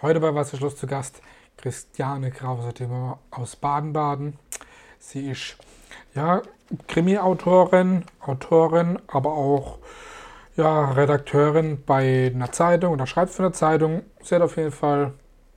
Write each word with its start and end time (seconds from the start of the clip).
Heute 0.00 0.20
bei 0.20 0.32
Wasserschluss 0.32 0.76
zu 0.76 0.86
Gast 0.86 1.20
Christiane 1.56 2.30
Krause 2.30 2.72
aus 3.32 3.56
Baden-Baden. 3.56 4.38
Sie 5.00 5.28
ist 5.28 5.56
ja 6.14 6.42
Krimi-Autorin, 6.86 8.04
Autorin, 8.20 9.00
aber 9.08 9.32
auch 9.32 9.78
ja, 10.56 10.92
Redakteurin 10.92 11.82
bei 11.84 12.30
einer 12.32 12.52
Zeitung 12.52 12.92
oder 12.92 13.08
schreibt 13.08 13.32
für 13.32 13.42
eine 13.42 13.50
Zeitung. 13.50 14.02
Sie 14.22 14.36
hat 14.36 14.42
auf 14.42 14.56
jeden 14.56 14.70
Fall 14.70 15.14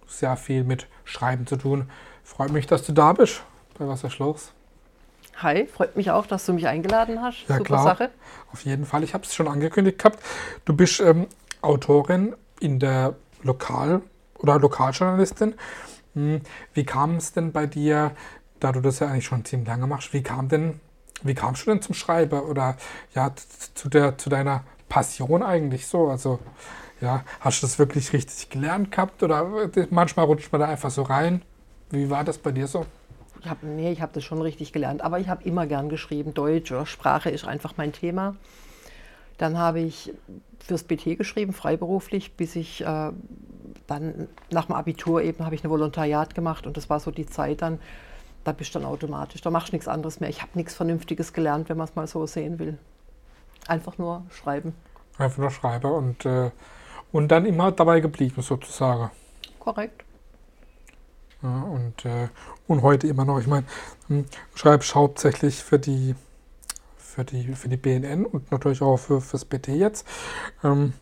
sehr 0.08 0.36
viel 0.38 0.64
mit 0.64 0.88
Schreiben 1.04 1.46
zu 1.46 1.55
tun. 1.55 1.92
Freut 2.23 2.52
mich, 2.52 2.66
dass 2.66 2.84
du 2.84 2.94
da 2.94 3.14
bist 3.14 3.44
bei 3.78 3.88
Wasserschluss. 3.88 4.54
Hi, 5.38 5.68
freut 5.68 5.96
mich 5.96 6.10
auch, 6.10 6.26
dass 6.26 6.48
du 6.48 6.54
mich 6.54 6.68
eingeladen 6.68 7.21
hast. 7.21 7.46
Ja, 7.48 7.58
Super 7.58 7.64
klar. 7.64 7.84
Sache. 7.84 8.10
Auf 8.52 8.66
jeden 8.66 8.88
Fall. 8.88 9.04
Ich 9.04 9.14
habe 9.14 9.23
es 9.23 9.36
schon 9.36 9.48
angekündigt 9.48 10.00
gehabt. 10.00 10.17
Du 10.66 10.76
bist 10.76 11.00
ähm, 11.00 11.28
Autorin 11.62 12.36
in 12.59 12.80
der 12.80 13.14
Lokal- 13.44 14.02
oder 14.41 14.59
Lokaljournalistin. 14.59 15.55
Hm, 16.13 16.41
wie 16.73 16.84
kam 16.84 17.16
es 17.16 17.34
denn 17.34 17.52
bei 17.52 17.68
dir, 17.68 18.12
da 18.59 18.72
du 18.72 18.81
das 18.81 19.00
ja 19.00 19.08
eigentlich 19.08 19.26
schon 19.26 19.45
ziemlich 19.45 19.67
lange 19.67 19.88
machst, 19.88 20.14
wie 20.14 20.23
kam 20.23 20.50
denn, 20.50 20.80
wie 21.23 21.36
kamst 21.36 21.66
du 21.66 21.72
denn 21.72 21.81
zum 21.81 21.95
Schreiben 21.95 22.40
oder 22.41 22.76
ja, 23.16 23.31
zu, 23.76 23.90
der, 23.90 24.17
zu 24.17 24.30
deiner 24.30 24.64
Passion 24.90 25.44
eigentlich 25.44 25.88
so? 25.88 26.09
Also, 26.09 26.40
ja, 27.00 27.23
hast 27.40 27.62
du 27.62 27.67
das 27.67 27.80
wirklich 27.80 28.14
richtig 28.14 28.50
gelernt 28.50 28.91
gehabt 28.91 29.23
oder 29.23 29.48
manchmal 29.90 30.26
rutscht 30.26 30.52
man 30.52 30.62
da 30.62 30.67
einfach 30.67 30.92
so 30.92 31.02
rein? 31.03 31.42
Wie 31.89 32.09
war 32.09 32.23
das 32.23 32.38
bei 32.38 32.52
dir 32.52 32.67
so? 32.67 32.86
Ich 33.42 33.50
hab, 33.50 33.64
nee, 33.64 33.92
ich 33.92 34.02
habe 34.02 34.14
das 34.14 34.23
schon 34.23 34.42
richtig 34.42 34.72
gelernt, 34.72 35.02
aber 35.02 35.20
ich 35.20 35.28
habe 35.28 35.44
immer 35.44 35.66
gern 35.66 35.89
geschrieben. 35.89 36.34
Deutsch 36.36 36.72
Sprache 36.86 37.31
ist 37.31 37.45
einfach 37.45 37.73
mein 37.76 37.92
Thema. 37.92 38.36
Dann 39.39 39.58
habe 39.58 39.80
ich 39.80 40.14
fürs 40.59 40.84
BT 40.84 41.17
geschrieben, 41.17 41.52
freiberuflich, 41.52 42.34
bis 42.34 42.56
ich 42.56 42.86
äh, 42.86 43.12
dann 43.92 44.28
nach 44.50 44.66
dem 44.66 44.75
Abitur 44.75 45.22
eben 45.22 45.45
habe 45.45 45.56
ich 45.56 45.64
ein 45.64 45.70
Volontariat 45.70 46.34
gemacht 46.34 46.66
und 46.66 46.78
das 46.78 46.89
war 46.89 47.00
so 47.00 47.11
die 47.11 47.25
Zeit 47.25 47.61
dann, 47.61 47.80
da 48.44 48.53
bist 48.53 48.73
du 48.73 48.80
dann 48.80 48.88
automatisch, 48.88 49.42
da 49.42 49.52
machst 49.52 49.70
du 49.70 49.75
nichts 49.75 49.88
anderes 49.88 50.20
mehr. 50.20 50.30
Ich 50.30 50.42
habe 50.42 50.52
nichts 50.56 50.73
Vernünftiges 50.73 51.34
gelernt, 51.34 51.70
wenn 51.70 51.78
man 51.78 51.88
es 51.88 51.95
mal 51.95 52.08
so 52.08 52.25
sehen 52.25 52.58
will. 52.58 52.78
Einfach 53.67 53.97
nur 53.97 54.23
schreiben. 54.31 54.73
Einfach 55.17 55.38
nur 55.38 55.52
schreiben 55.52 55.92
und, 55.92 56.25
äh, 56.25 56.52
und 57.12 57.28
dann 57.28 57.45
immer 57.45 57.72
dabei 57.72 58.00
geblieben 58.00 58.42
sozusagen. 58.42 59.12
Korrekt. 59.59 60.03
Ja, 61.44 61.64
und, 61.64 62.06
äh, 62.06 62.30
und 62.67 62.81
heute 62.81 63.08
immer 63.08 63.25
noch. 63.25 63.39
Ich 63.39 63.47
meine, 63.47 63.66
hm, 64.08 64.25
schreibst 64.56 64.95
hauptsächlich 64.95 65.64
für 65.64 65.80
die, 65.80 66.16
für 66.97 67.23
die, 67.23 67.53
für 67.53 67.67
die 67.67 67.78
BNN 67.78 68.25
und 68.25 68.52
natürlich 68.52 68.81
auch 68.81 68.97
für, 68.97 69.22
fürs 69.22 69.45
BT 69.45 69.69
jetzt. 69.69 70.08
Ähm, 70.64 70.94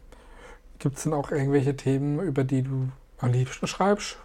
Gibt 0.80 0.98
es 0.98 1.04
denn 1.04 1.14
auch 1.14 1.32
irgendwelche 1.32 1.76
Themen, 1.76 2.20
über 2.20 2.44
die 2.44 2.64
du 2.64 2.90
am 3.20 3.34
liebsten 3.34 3.68
schreibst? 3.68 4.18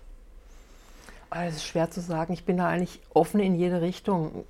Ah, 1.31 1.47
es 1.47 1.57
ist 1.57 1.65
schwer 1.65 1.91
zu 1.91 2.01
sagen. 2.01 2.33
Ich 2.33 2.45
bin 2.45 2.57
da 2.57 2.69
eigentlich 2.69 3.01
offen 3.13 3.41
in 3.41 3.57
jede 3.57 3.81
Richtung. 3.81 4.45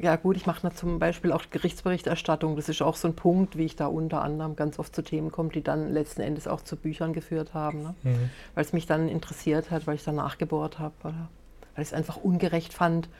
Ja 0.00 0.16
gut, 0.16 0.36
ich 0.36 0.46
mache 0.46 0.72
zum 0.72 0.98
Beispiel 0.98 1.32
auch 1.32 1.44
Gerichtsberichterstattung. 1.50 2.56
Das 2.56 2.70
ist 2.70 2.80
auch 2.80 2.96
so 2.96 3.08
ein 3.08 3.14
Punkt, 3.14 3.58
wie 3.58 3.64
ich 3.64 3.76
da 3.76 3.86
unter 3.86 4.22
anderem 4.22 4.56
ganz 4.56 4.78
oft 4.78 4.94
zu 4.94 5.02
Themen 5.02 5.30
komme, 5.30 5.50
die 5.50 5.62
dann 5.62 5.92
letzten 5.92 6.22
Endes 6.22 6.48
auch 6.48 6.62
zu 6.62 6.76
Büchern 6.76 7.12
geführt 7.12 7.52
haben. 7.52 7.82
Ne? 7.82 7.94
Mhm. 8.02 8.30
Weil 8.54 8.64
es 8.64 8.72
mich 8.72 8.86
dann 8.86 9.08
interessiert 9.08 9.70
hat, 9.70 9.86
weil 9.86 9.96
ich 9.96 10.02
da 10.02 10.12
nachgebohrt 10.12 10.78
habe 10.78 10.94
oder 11.04 11.28
weil 11.74 11.82
ich 11.82 11.88
es 11.88 11.92
einfach 11.92 12.16
ungerecht 12.16 12.72
fand 12.72 13.10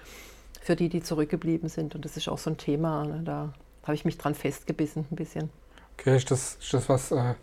für 0.63 0.77
die, 0.77 0.89
die 0.89 1.03
zurückgeblieben 1.03 1.69
sind. 1.69 1.95
Und 1.95 2.07
das 2.07 2.17
ist 2.17 2.27
auch 2.27 2.39
so 2.39 2.51
ein 2.51 2.57
Thema. 2.57 3.05
Ne? 3.05 3.21
Da 3.23 3.53
habe 3.83 3.95
ich 3.95 4.07
mich 4.07 4.17
dran 4.17 4.35
festgebissen 4.35 5.07
ein 5.11 5.17
bisschen. 5.17 5.51
Okay, 5.99 6.17
ist 6.17 6.31
das, 6.31 6.57
ist 6.61 6.75
das 6.75 6.89
was 6.89 7.11
äh, 7.13 7.35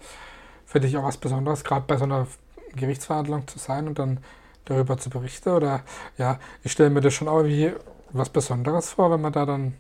für 0.66 0.80
dich 0.80 0.98
auch 0.98 1.04
was 1.04 1.18
Besonderes, 1.18 1.64
gerade 1.64 1.86
bei 1.88 1.98
so 1.98 2.06
einer 2.06 2.28
Gerichtsverhandlung 2.76 3.48
zu 3.48 3.60
sein 3.60 3.88
und 3.88 4.00
dann 4.00 4.20
darüber 4.66 4.98
zu 4.98 5.10
berichten? 5.10 5.50
Oder 5.50 5.82
ja, 6.18 6.40
ich 6.64 6.72
stelle 6.72 6.90
mir 6.90 7.02
das 7.02 7.14
schon 7.14 7.28
auch 7.28 7.44
wie 7.44 7.72
was 8.12 8.30
Besonderes 8.30 8.92
vor, 8.92 9.12
wenn 9.12 9.22
man 9.22 9.34
da 9.34 9.46
dann 9.46 9.74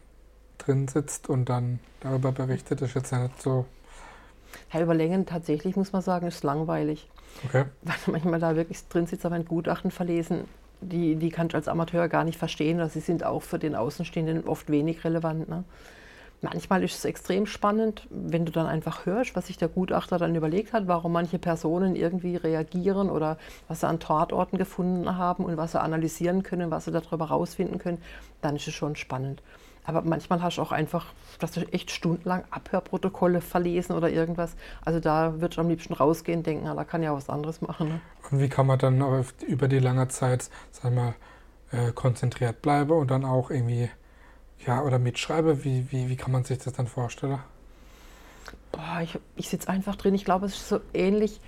drin 0.57 0.87
sitzt 0.87 1.29
und 1.29 1.49
dann 1.49 1.79
darüber 2.01 2.31
berichtet. 2.31 2.81
Das 2.81 2.89
ist 2.89 2.95
jetzt 2.95 3.11
ja 3.11 3.19
nicht 3.23 3.41
so. 3.41 3.65
Ja, 4.71 4.81
über 4.81 4.93
Längen 4.93 5.25
tatsächlich 5.25 5.75
muss 5.75 5.93
man 5.93 6.01
sagen, 6.01 6.27
ist 6.27 6.43
langweilig. 6.43 7.09
Okay. 7.45 7.65
Weil 7.81 7.95
manchmal 8.07 8.39
da 8.39 8.55
wirklich 8.55 8.87
drin 8.87 9.07
sitzt, 9.07 9.25
aber 9.25 9.35
ein 9.35 9.45
Gutachten 9.45 9.91
verlesen, 9.91 10.45
die, 10.81 11.15
die 11.15 11.29
kann 11.29 11.47
ich 11.47 11.55
als 11.55 11.67
Amateur 11.67 12.07
gar 12.07 12.23
nicht 12.23 12.37
verstehen. 12.37 12.79
Also 12.79 12.93
sie 12.93 13.05
sind 13.05 13.23
auch 13.23 13.41
für 13.41 13.59
den 13.59 13.75
Außenstehenden 13.75 14.45
oft 14.45 14.69
wenig 14.69 15.03
relevant. 15.03 15.49
Ne? 15.49 15.63
Manchmal 16.43 16.83
ist 16.83 16.97
es 16.97 17.05
extrem 17.05 17.45
spannend, 17.45 18.05
wenn 18.09 18.45
du 18.45 18.51
dann 18.51 18.67
einfach 18.67 19.05
hörst, 19.05 19.33
was 19.33 19.47
sich 19.47 19.55
der 19.55 19.69
Gutachter 19.69 20.17
dann 20.17 20.35
überlegt 20.35 20.73
hat, 20.73 20.87
warum 20.87 21.13
manche 21.13 21.39
Personen 21.39 21.95
irgendwie 21.95 22.35
reagieren 22.35 23.09
oder 23.09 23.37
was 23.69 23.79
sie 23.79 23.87
an 23.87 24.01
Tatorten 24.01 24.57
gefunden 24.57 25.17
haben 25.17 25.45
und 25.45 25.55
was 25.55 25.71
sie 25.71 25.81
analysieren 25.81 26.43
können, 26.43 26.69
was 26.69 26.83
sie 26.83 26.91
darüber 26.91 27.27
rausfinden 27.27 27.79
können, 27.79 27.99
dann 28.41 28.57
ist 28.57 28.67
es 28.67 28.73
schon 28.73 28.97
spannend. 28.97 29.41
Aber 29.85 30.01
manchmal 30.01 30.41
hast 30.41 30.57
du 30.57 30.61
auch 30.63 30.73
einfach, 30.73 31.13
dass 31.39 31.51
du 31.53 31.61
echt 31.71 31.91
stundenlang 31.91 32.43
Abhörprotokolle 32.51 33.39
verlesen 33.39 33.95
oder 33.95 34.09
irgendwas. 34.09 34.57
Also 34.83 34.99
da 34.99 35.39
würde 35.39 35.53
ich 35.53 35.59
am 35.59 35.69
liebsten 35.69 35.93
rausgehen 35.93 36.39
und 36.39 36.45
denken, 36.45 36.65
na, 36.65 36.75
da 36.75 36.83
kann 36.83 37.03
ja 37.03 37.13
was 37.13 37.29
anderes 37.29 37.61
machen. 37.61 37.87
Ne? 37.87 38.01
Und 38.31 38.41
wie 38.41 38.49
kann 38.49 38.67
man 38.67 38.79
dann 38.79 39.01
über 39.47 39.69
die 39.69 39.79
lange 39.79 40.09
Zeit, 40.09 40.49
sagen 40.71 40.95
wir, 40.95 41.15
äh, 41.71 41.93
konzentriert 41.93 42.61
bleiben 42.61 42.91
und 42.91 43.11
dann 43.11 43.23
auch 43.23 43.49
irgendwie 43.49 43.89
ja, 44.65 44.81
oder 44.81 44.99
mitschreibe, 44.99 45.63
wie, 45.63 45.91
wie, 45.91 46.09
wie 46.09 46.15
kann 46.15 46.31
man 46.31 46.43
sich 46.43 46.59
das 46.59 46.73
dann 46.73 46.87
vorstellen? 46.87 47.39
Boah, 48.71 49.01
ich, 49.01 49.19
ich 49.35 49.49
sitze 49.49 49.69
einfach 49.69 49.95
drin. 49.95 50.15
Ich 50.15 50.25
glaube, 50.25 50.45
es 50.45 50.55
ist 50.55 50.69
so 50.69 50.79
ähnlich, 50.93 51.39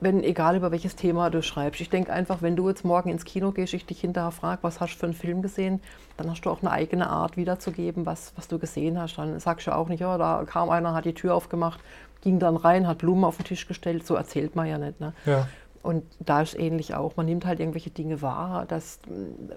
wenn, 0.00 0.22
egal 0.22 0.56
über 0.56 0.70
welches 0.70 0.96
Thema 0.96 1.30
du 1.30 1.42
schreibst. 1.42 1.80
Ich 1.80 1.90
denke 1.90 2.12
einfach, 2.12 2.42
wenn 2.42 2.56
du 2.56 2.68
jetzt 2.68 2.84
morgen 2.84 3.10
ins 3.10 3.24
Kino 3.24 3.52
gehst, 3.52 3.74
ich 3.74 3.86
dich 3.86 4.00
hinterher 4.00 4.30
frage, 4.30 4.62
was 4.62 4.80
hast 4.80 4.94
du 4.94 4.98
für 4.98 5.06
einen 5.06 5.14
Film 5.14 5.42
gesehen, 5.42 5.80
dann 6.16 6.30
hast 6.30 6.42
du 6.42 6.50
auch 6.50 6.62
eine 6.62 6.70
eigene 6.70 7.08
Art 7.08 7.36
wiederzugeben, 7.36 8.06
was, 8.06 8.32
was 8.36 8.48
du 8.48 8.58
gesehen 8.58 8.98
hast. 8.98 9.16
Dann 9.16 9.38
sagst 9.40 9.66
du 9.66 9.74
auch 9.74 9.88
nicht, 9.88 10.00
ja, 10.00 10.18
da 10.18 10.44
kam 10.46 10.70
einer, 10.70 10.94
hat 10.94 11.04
die 11.04 11.14
Tür 11.14 11.34
aufgemacht, 11.34 11.80
ging 12.22 12.38
dann 12.38 12.56
rein, 12.56 12.86
hat 12.86 12.98
Blumen 12.98 13.24
auf 13.24 13.36
den 13.36 13.44
Tisch 13.44 13.66
gestellt. 13.66 14.06
So 14.06 14.14
erzählt 14.14 14.56
man 14.56 14.66
ja 14.66 14.78
nicht. 14.78 15.00
Ne? 15.00 15.12
Ja. 15.26 15.48
Und 15.82 16.04
da 16.18 16.42
ist 16.42 16.58
ähnlich 16.58 16.94
auch. 16.94 17.16
Man 17.16 17.26
nimmt 17.26 17.46
halt 17.46 17.58
irgendwelche 17.58 17.90
Dinge 17.90 18.20
wahr. 18.20 18.66
Das, 18.66 18.98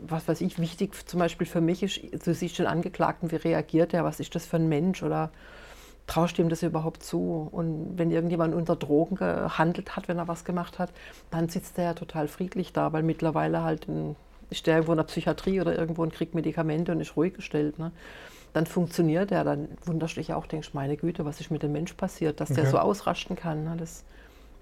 was 0.01 0.27
weiß 0.27 0.39
ich, 0.41 0.57
wichtig 0.57 1.07
zum 1.07 1.19
Beispiel 1.19 1.45
für 1.45 1.59
mich 1.59 1.83
ist, 1.83 2.25
du 2.25 2.33
siehst 2.33 2.59
den 2.59 2.65
Angeklagten, 2.65 3.31
wie 3.31 3.35
reagiert 3.35 3.93
er, 3.93 4.05
was 4.05 4.21
ist 4.21 4.33
das 4.33 4.45
für 4.45 4.55
ein 4.55 4.69
Mensch 4.69 5.03
oder 5.03 5.31
traust 6.07 6.39
ihm 6.39 6.47
das 6.47 6.63
überhaupt 6.63 7.03
zu? 7.03 7.49
Und 7.51 7.97
wenn 7.97 8.09
irgendjemand 8.09 8.55
unter 8.55 8.77
Drogen 8.77 9.15
gehandelt 9.15 9.97
hat, 9.97 10.07
wenn 10.07 10.17
er 10.17 10.29
was 10.29 10.45
gemacht 10.45 10.79
hat, 10.79 10.91
dann 11.29 11.49
sitzt 11.49 11.77
er 11.77 11.85
ja 11.85 11.93
total 11.93 12.29
friedlich 12.29 12.71
da, 12.71 12.93
weil 12.93 13.03
mittlerweile 13.03 13.63
halt 13.63 13.89
ein, 13.89 14.15
ist 14.49 14.65
der 14.65 14.75
irgendwo 14.75 14.93
in 14.93 14.97
der 14.97 15.03
Psychiatrie 15.03 15.59
oder 15.59 15.77
irgendwo 15.77 16.03
und 16.03 16.13
kriegt 16.13 16.35
Medikamente 16.35 16.93
und 16.93 17.01
ist 17.01 17.17
ruhig 17.17 17.33
gestellt. 17.33 17.79
Ne? 17.79 17.91
Dann 18.53 18.65
funktioniert 18.65 19.31
er, 19.33 19.43
dann 19.43 19.67
wunderst 19.83 20.15
du 20.15 20.21
dich 20.21 20.33
auch, 20.33 20.45
denkst, 20.45 20.73
meine 20.73 20.95
Güte, 20.95 21.25
was 21.25 21.41
ist 21.41 21.51
mit 21.51 21.63
dem 21.63 21.73
Mensch 21.73 21.93
passiert, 21.93 22.39
dass 22.39 22.51
okay. 22.51 22.61
der 22.61 22.69
so 22.69 22.77
ausrasten 22.77 23.35
kann. 23.35 23.65
Ne? 23.65 23.75
Das, 23.77 24.05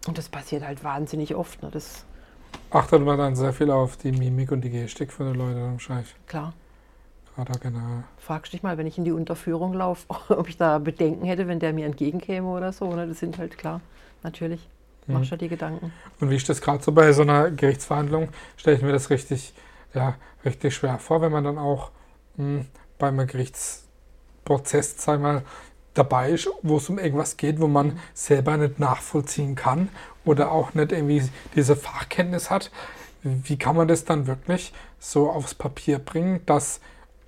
und 0.07 0.17
das 0.17 0.29
passiert 0.29 0.63
halt 0.63 0.84
wahnsinnig 0.84 1.35
oft. 1.35 1.62
Ne? 1.62 1.69
Das 1.72 2.06
Achtet 2.69 3.03
man 3.03 3.17
dann 3.17 3.35
sehr 3.35 3.53
viel 3.53 3.69
auf 3.69 3.97
die 3.97 4.12
Mimik 4.12 4.51
und 4.51 4.62
die 4.62 4.69
Gestik 4.69 5.12
von 5.12 5.25
den 5.28 5.35
Leuten 5.35 5.73
wahrscheinlich. 5.73 6.16
Klar. 6.28 6.53
Gerade 7.35 7.59
genau. 7.59 8.03
Fragst 8.17 8.53
dich 8.53 8.63
mal, 8.63 8.78
wenn 8.78 8.88
ich 8.88 8.97
in 8.97 9.06
die 9.06 9.12
Unterführung 9.12 9.73
laufe, 9.73 10.06
ob 10.29 10.47
ich 10.47 10.57
da 10.57 10.79
Bedenken 10.79 11.25
hätte, 11.25 11.47
wenn 11.47 11.59
der 11.59 11.73
mir 11.73 11.85
entgegenkäme 11.85 12.47
oder 12.47 12.72
so. 12.72 12.94
Ne? 12.94 13.07
Das 13.07 13.19
sind 13.19 13.38
halt 13.38 13.57
klar, 13.57 13.81
natürlich. 14.23 14.67
Mhm. 15.07 15.16
Machst 15.16 15.31
du 15.31 15.38
die 15.38 15.50
Gedanken. 15.50 15.94
Und 16.19 16.29
wie 16.29 16.35
ist 16.35 16.47
das 16.47 16.62
gerade 16.62 16.83
so 16.83 16.91
bei 16.91 17.12
so 17.12 17.23
einer 17.23 17.51
Gerichtsverhandlung? 17.51 18.29
Stelle 18.57 18.78
ich 18.78 18.83
mir 18.83 18.91
das 18.91 19.09
richtig, 19.09 19.53
ja, 19.94 20.16
richtig 20.45 20.75
schwer 20.75 20.97
vor, 21.00 21.22
wenn 21.22 21.31
man 21.31 21.44
dann 21.44 21.57
auch 21.57 21.91
mh, 22.38 22.59
hm, 22.59 22.66
beim 23.00 23.28
Gerichtsprozess, 23.28 24.95
sag 24.97 25.19
mal, 25.22 25.44
dabei 25.94 26.32
ist, 26.32 26.50
wo 26.62 26.78
es 26.78 26.90
um 26.90 27.00
irgendwas 27.00 27.38
geht, 27.38 27.60
wo 27.60 27.68
man 27.68 28.00
selber 28.14 28.58
nicht 28.58 28.80
nachvollziehen 28.80 29.56
kann 29.56 29.90
oder 30.26 30.52
auch 30.52 30.74
nicht 30.74 30.92
irgendwie 30.92 31.24
diese 31.56 31.76
Fachkenntnis 31.76 32.50
hat. 32.50 32.72
Wie 33.24 33.58
kann 33.58 33.76
man 33.76 33.88
das 33.88 34.06
dann 34.06 34.28
wirklich 34.28 34.74
so 35.00 35.30
aufs 35.30 35.54
Papier 35.54 36.00
bringen, 36.00 36.42
dass 36.46 36.80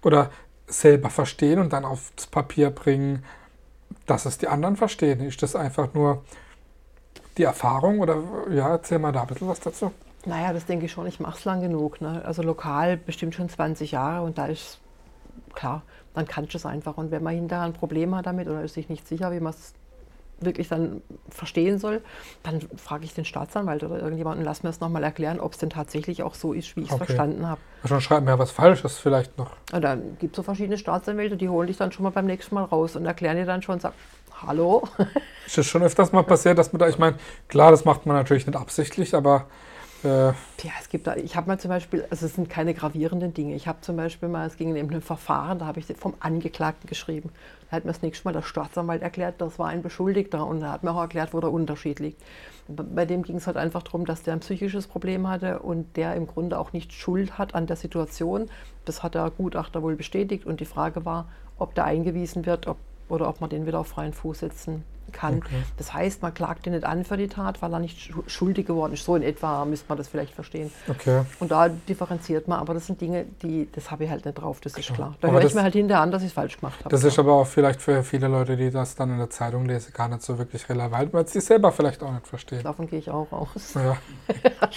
oder 0.02 0.32
selber 0.68 1.10
verstehen 1.10 1.60
und 1.60 1.74
dann 1.74 1.86
aufs 1.86 2.28
Papier 2.28 2.70
bringen, 2.70 3.24
dass 4.06 4.26
es 4.26 4.38
die 4.38 4.48
anderen 4.48 4.76
verstehen? 4.76 5.22
Ist 5.22 5.44
das 5.44 5.56
einfach 5.56 5.94
nur 5.94 6.24
die 7.38 7.44
Erfahrung 7.44 8.00
oder 8.00 8.18
ja, 8.52 8.70
erzähl 8.70 9.00
mal 9.00 9.12
da 9.12 9.22
ein 9.22 9.28
bisschen 9.28 9.48
was 9.48 9.60
dazu. 9.60 9.92
Naja, 10.26 10.54
das 10.54 10.66
denke 10.66 10.86
ich 10.86 10.92
schon. 10.92 11.06
Ich 11.08 11.20
mache 11.20 11.38
es 11.38 11.46
lang 11.46 11.62
genug. 11.62 12.00
Ne? 12.00 12.22
Also 12.26 12.44
lokal 12.44 12.98
bestimmt 12.98 13.36
schon 13.36 13.50
20 13.50 13.92
Jahre 13.92 14.24
und 14.24 14.38
da 14.38 14.46
ist 14.46 14.80
klar, 15.54 15.82
dann 16.14 16.28
kannst 16.28 16.54
du 16.54 16.58
es 16.58 16.66
einfach. 16.66 16.98
Und 16.98 17.12
wenn 17.12 17.24
man 17.24 17.34
hinterher 17.34 17.66
ein 17.66 17.74
Problem 17.74 18.16
hat 18.16 18.26
damit 18.26 18.48
oder 18.48 18.64
ist 18.64 18.74
sich 18.74 18.90
nicht 18.90 19.08
sicher, 19.08 19.32
wie 19.32 19.40
man 19.40 19.54
es 19.54 19.74
wirklich 20.46 20.68
dann 20.68 21.02
verstehen 21.30 21.80
soll, 21.80 22.02
dann 22.44 22.62
frage 22.76 23.06
ich 23.06 23.14
den 23.14 23.26
Staatsanwalt 23.26 23.84
oder 23.84 24.00
irgendjemanden, 24.00 24.44
lass 24.44 24.64
mir 24.64 24.70
das 24.70 24.80
nochmal 24.80 25.04
erklären, 25.04 25.40
ob 25.40 25.54
es 25.54 25.60
denn 25.60 25.70
tatsächlich 25.70 26.24
auch 26.24 26.36
so 26.36 26.54
ist, 26.54 26.76
wie 26.76 26.82
ich 26.82 26.88
es 26.88 26.94
okay. 26.94 27.06
verstanden 27.06 27.48
habe. 27.48 27.62
Schon 27.86 28.02
schreibt 28.02 28.26
mir 28.26 28.38
was 28.38 28.52
Falsches 28.52 28.98
vielleicht 28.98 29.38
noch. 29.38 29.52
Und 29.72 29.82
dann 29.84 30.18
gibt 30.20 30.34
es 30.34 30.38
so 30.38 30.44
verschiedene 30.44 30.78
Staatsanwälte, 30.78 31.38
die 31.38 31.50
holen 31.50 31.68
dich 31.68 31.78
dann 31.78 31.92
schon 31.92 32.04
mal 32.04 32.10
beim 32.10 32.26
nächsten 32.26 32.56
Mal 32.56 32.64
raus 32.64 32.96
und 32.96 33.06
erklären 33.06 33.38
dir 33.38 33.46
dann 33.46 33.62
schon, 33.62 33.80
sag, 33.80 33.94
hallo. 34.46 34.84
Ist 35.46 35.58
das 35.58 35.66
schon 35.66 35.84
öfters 35.84 36.12
mal 36.12 36.24
passiert, 36.24 36.58
dass 36.58 36.74
man 36.74 36.80
da, 36.80 36.88
ich 36.88 36.98
meine, 36.98 37.18
klar, 37.48 37.72
das 37.72 37.86
macht 37.86 38.06
man 38.06 38.16
natürlich 38.16 38.48
nicht 38.48 38.58
absichtlich, 38.58 39.16
aber 39.16 39.48
äh 40.04 40.28
ja, 40.28 40.72
es 40.80 40.90
gibt 40.90 41.08
da, 41.08 41.16
ich 41.16 41.36
habe 41.36 41.48
mal 41.48 41.60
zum 41.60 41.70
Beispiel, 41.70 42.06
also 42.10 42.26
es 42.26 42.36
sind 42.36 42.50
keine 42.50 42.74
gravierenden 42.74 43.34
Dinge. 43.34 43.56
Ich 43.56 43.68
habe 43.68 43.82
zum 43.82 43.96
Beispiel 43.96 44.30
mal, 44.30 44.48
es 44.48 44.58
ging 44.58 44.76
in 44.76 44.90
einem 44.90 45.02
Verfahren, 45.02 45.60
da 45.60 45.66
habe 45.66 45.80
ich 45.80 45.86
vom 45.98 46.14
Angeklagten 46.20 46.88
geschrieben. 46.88 47.30
Da 47.70 47.78
hat 47.78 47.86
mir 47.86 47.92
das 47.92 48.02
nächste 48.02 48.26
Mal 48.26 48.34
der 48.34 48.42
Staatsanwalt 48.42 49.02
erklärt, 49.02 49.36
das 49.40 49.60
war 49.60 49.68
ein 49.68 49.82
Beschuldigter 49.82 50.46
und 50.46 50.62
er 50.62 50.72
hat 50.72 50.84
mir 50.84 50.92
auch 50.92 51.02
erklärt, 51.02 51.34
wo 51.34 51.40
der 51.40 51.52
Unterschied 51.52 52.00
liegt. 52.00 52.22
Bei 52.68 53.06
dem 53.06 53.24
ging 53.24 53.38
es 53.38 53.48
halt 53.48 53.58
einfach 53.58 53.84
darum, 53.84 54.06
dass 54.06 54.24
der 54.24 54.34
ein 54.34 54.40
psychisches 54.40 54.88
Problem 54.88 55.28
hatte 55.28 55.60
und 55.60 55.98
der 55.98 56.16
im 56.16 56.28
Grunde 56.28 56.58
auch 56.60 56.72
nicht 56.74 56.94
Schuld 56.94 57.38
hat 57.38 57.56
an 57.56 57.68
der 57.68 57.76
Situation. 57.76 58.50
Das 58.86 59.04
hat 59.04 59.16
der 59.16 59.32
Gutachter 59.32 59.82
wohl 59.82 59.96
bestätigt 59.96 60.46
und 60.46 60.60
die 60.60 60.66
Frage 60.66 61.06
war, 61.06 61.28
ob 61.58 61.76
der 61.76 61.86
eingewiesen 61.86 62.46
wird, 62.46 62.68
ob 62.68 62.78
oder 63.10 63.28
ob 63.28 63.42
man 63.42 63.50
den 63.50 63.66
wieder 63.66 63.80
auf 63.80 63.88
freien 63.88 64.14
Fuß 64.14 64.40
setzen 64.40 64.84
kann. 65.14 65.38
Okay. 65.38 65.64
Das 65.78 65.94
heißt, 65.94 66.22
man 66.22 66.34
klagt 66.34 66.66
ihn 66.68 66.74
nicht 66.74 66.86
an 66.86 67.06
für 67.06 67.18
die 67.18 67.28
Tat, 67.28 67.62
weil 67.62 67.72
er 67.72 67.80
nicht 67.80 68.12
schuldig 68.28 68.68
geworden 68.68 68.94
ist. 68.94 69.06
So 69.06 69.16
in 69.16 69.24
etwa 69.24 69.64
müsste 69.66 69.86
man 69.90 69.98
das 69.98 70.08
vielleicht 70.08 70.34
verstehen. 70.34 70.72
Okay. 70.90 71.22
Und 71.40 71.52
da 71.52 71.70
differenziert 71.70 72.48
man, 72.48 72.60
aber 72.60 72.74
das 72.74 72.88
sind 72.88 73.00
Dinge, 73.00 73.26
die, 73.42 73.70
das 73.72 73.92
habe 73.92 74.06
ich 74.06 74.10
halt 74.10 74.26
nicht 74.26 74.36
drauf, 74.36 74.60
das 74.60 74.78
ist 74.78 74.88
klar. 74.88 74.96
klar. 74.96 75.16
Da 75.22 75.32
höre 75.32 75.44
ich 75.44 75.54
mir 75.54 75.64
halt 75.64 75.74
hinterher 75.74 76.02
an, 76.02 76.12
dass 76.12 76.22
ich 76.22 76.30
es 76.30 76.34
falsch 76.34 76.60
gemacht 76.60 76.80
habe. 76.80 76.90
Das 76.90 77.04
ist 77.04 77.18
aber 77.20 77.34
auch 77.34 77.48
vielleicht 77.48 77.82
für 77.82 78.04
viele 78.04 78.28
Leute, 78.28 78.58
die 78.58 78.72
das 78.72 78.96
dann 78.96 79.12
in 79.12 79.18
der 79.18 79.30
Zeitung 79.30 79.66
lesen, 79.66 79.94
gar 79.94 80.08
nicht 80.08 80.24
so 80.24 80.38
wirklich 80.38 80.68
relevant, 80.70 81.14
weil 81.14 81.28
sie 81.28 81.40
es 81.40 81.46
selber 81.46 81.72
vielleicht 81.72 82.04
auch 82.04 82.12
nicht 82.12 82.28
verstehen. 82.28 82.64
Davon 82.64 82.88
gehe 82.88 83.00
ich 83.00 83.10
auch 83.10 83.32
aus. 83.32 83.74
Ja. 83.76 83.98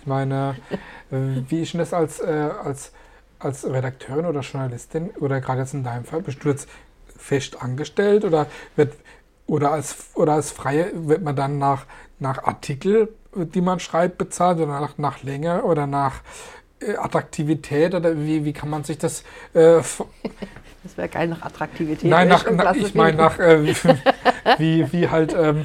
ich 0.00 0.06
meine, 0.06 0.56
äh, 1.10 1.16
wie 1.48 1.62
ist 1.62 1.72
denn 1.72 1.80
das 1.80 1.92
als, 1.92 2.20
äh, 2.20 2.50
als, 2.64 2.92
als 3.38 3.64
Redakteurin 3.64 4.26
oder 4.26 4.40
Journalistin 4.40 5.10
oder 5.20 5.40
gerade 5.40 5.60
jetzt 5.60 5.74
in 5.74 5.84
deinem 5.84 6.04
Fall, 6.04 6.22
bist 6.22 6.44
du 6.44 6.48
jetzt 6.48 6.68
fest 7.16 7.62
angestellt 7.62 8.24
oder 8.24 8.46
wird 8.76 8.94
oder 9.46 9.72
als 9.72 9.96
oder 10.14 10.34
als 10.34 10.50
Freie 10.50 10.90
wird 10.94 11.22
man 11.22 11.36
dann 11.36 11.58
nach, 11.58 11.86
nach 12.18 12.44
Artikel, 12.44 13.14
die 13.34 13.60
man 13.60 13.80
schreibt, 13.80 14.18
bezahlt 14.18 14.58
oder 14.58 14.80
nach, 14.80 14.98
nach 14.98 15.22
Länge 15.22 15.64
oder 15.64 15.86
nach 15.86 16.22
äh, 16.80 16.96
Attraktivität 16.96 17.94
oder 17.94 18.16
wie, 18.18 18.44
wie 18.44 18.52
kann 18.52 18.70
man 18.70 18.84
sich 18.84 18.98
das 18.98 19.24
äh, 19.54 19.80
Das 20.84 20.98
wäre 20.98 21.08
geil 21.08 21.28
nach 21.28 21.40
Attraktivität. 21.40 22.10
Nein, 22.10 22.28
nach, 22.28 22.48
nach 22.50 22.74
ich 22.74 22.94
meine 22.94 23.16
nach 23.16 23.38
äh, 23.38 23.64
wie, 24.58 24.92
wie 24.92 25.08
halt 25.08 25.34
ähm, 25.34 25.64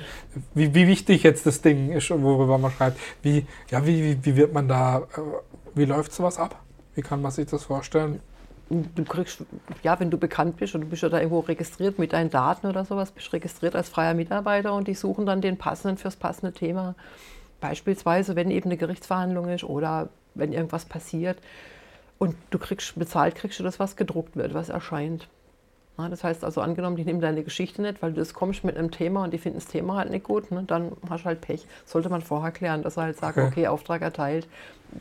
wie, 0.53 0.73
wie 0.73 0.87
wichtig 0.87 1.23
jetzt 1.23 1.45
das 1.45 1.61
Ding 1.61 1.91
ist, 1.91 2.09
worüber 2.09 2.57
man 2.57 2.71
schreibt. 2.71 2.97
Wie, 3.21 3.45
ja, 3.69 3.85
wie, 3.85 4.01
wie, 4.03 4.25
wie 4.25 4.35
wird 4.37 4.53
man 4.53 4.69
da, 4.69 4.99
äh, 4.99 5.21
wie 5.75 5.85
läuft 5.85 6.13
sowas 6.13 6.37
ab? 6.37 6.61
Wie 6.95 7.01
kann 7.01 7.21
man 7.21 7.31
sich 7.31 7.47
das 7.47 7.65
vorstellen? 7.65 8.21
Du 8.69 9.03
kriegst, 9.03 9.43
ja, 9.83 9.99
wenn 9.99 10.11
du 10.11 10.17
bekannt 10.17 10.57
bist 10.57 10.75
und 10.75 10.81
du 10.81 10.87
bist 10.87 11.01
ja 11.01 11.09
da 11.09 11.17
irgendwo 11.17 11.39
registriert 11.39 11.97
mit 11.97 12.13
deinen 12.13 12.29
Daten 12.29 12.67
oder 12.67 12.85
sowas, 12.85 13.11
bist 13.11 13.33
registriert 13.33 13.75
als 13.75 13.89
freier 13.89 14.13
Mitarbeiter 14.13 14.73
und 14.73 14.87
die 14.87 14.93
suchen 14.93 15.25
dann 15.25 15.41
den 15.41 15.57
passenden 15.57 15.97
fürs 15.97 16.15
passende 16.15 16.53
Thema. 16.53 16.95
Beispielsweise, 17.61 18.35
wenn 18.35 18.51
eben 18.51 18.69
eine 18.69 18.77
Gerichtsverhandlung 18.77 19.49
ist 19.49 19.63
oder 19.63 20.09
wenn 20.35 20.53
irgendwas 20.53 20.85
passiert 20.85 21.39
und 22.19 22.35
du 22.51 22.59
kriegst 22.59 22.97
bezahlt, 22.97 23.35
kriegst 23.35 23.59
du 23.59 23.63
das, 23.63 23.79
was 23.79 23.95
gedruckt 23.95 24.35
wird, 24.35 24.53
was 24.53 24.69
erscheint. 24.69 25.27
Ja, 25.97 26.07
das 26.07 26.23
heißt 26.23 26.45
also, 26.45 26.61
angenommen, 26.61 26.95
die 26.95 27.03
nehmen 27.03 27.19
deine 27.19 27.43
Geschichte 27.43 27.81
nicht, 27.81 28.01
weil 28.01 28.13
du 28.13 28.19
das 28.19 28.33
kommst 28.33 28.63
mit 28.63 28.77
einem 28.77 28.91
Thema 28.91 29.25
und 29.25 29.33
die 29.33 29.37
finden 29.37 29.59
das 29.59 29.67
Thema 29.67 29.97
halt 29.97 30.11
nicht 30.11 30.23
gut, 30.23 30.49
ne, 30.49 30.63
dann 30.65 30.93
hast 31.09 31.21
du 31.21 31.25
halt 31.25 31.41
Pech. 31.41 31.65
Sollte 31.85 32.07
man 32.07 32.21
vorher 32.21 32.51
klären, 32.51 32.83
dass 32.83 32.95
er 32.95 33.03
halt 33.03 33.17
sagt, 33.17 33.37
okay, 33.37 33.47
okay 33.47 33.67
Auftrag 33.67 34.01
erteilt, 34.01 34.47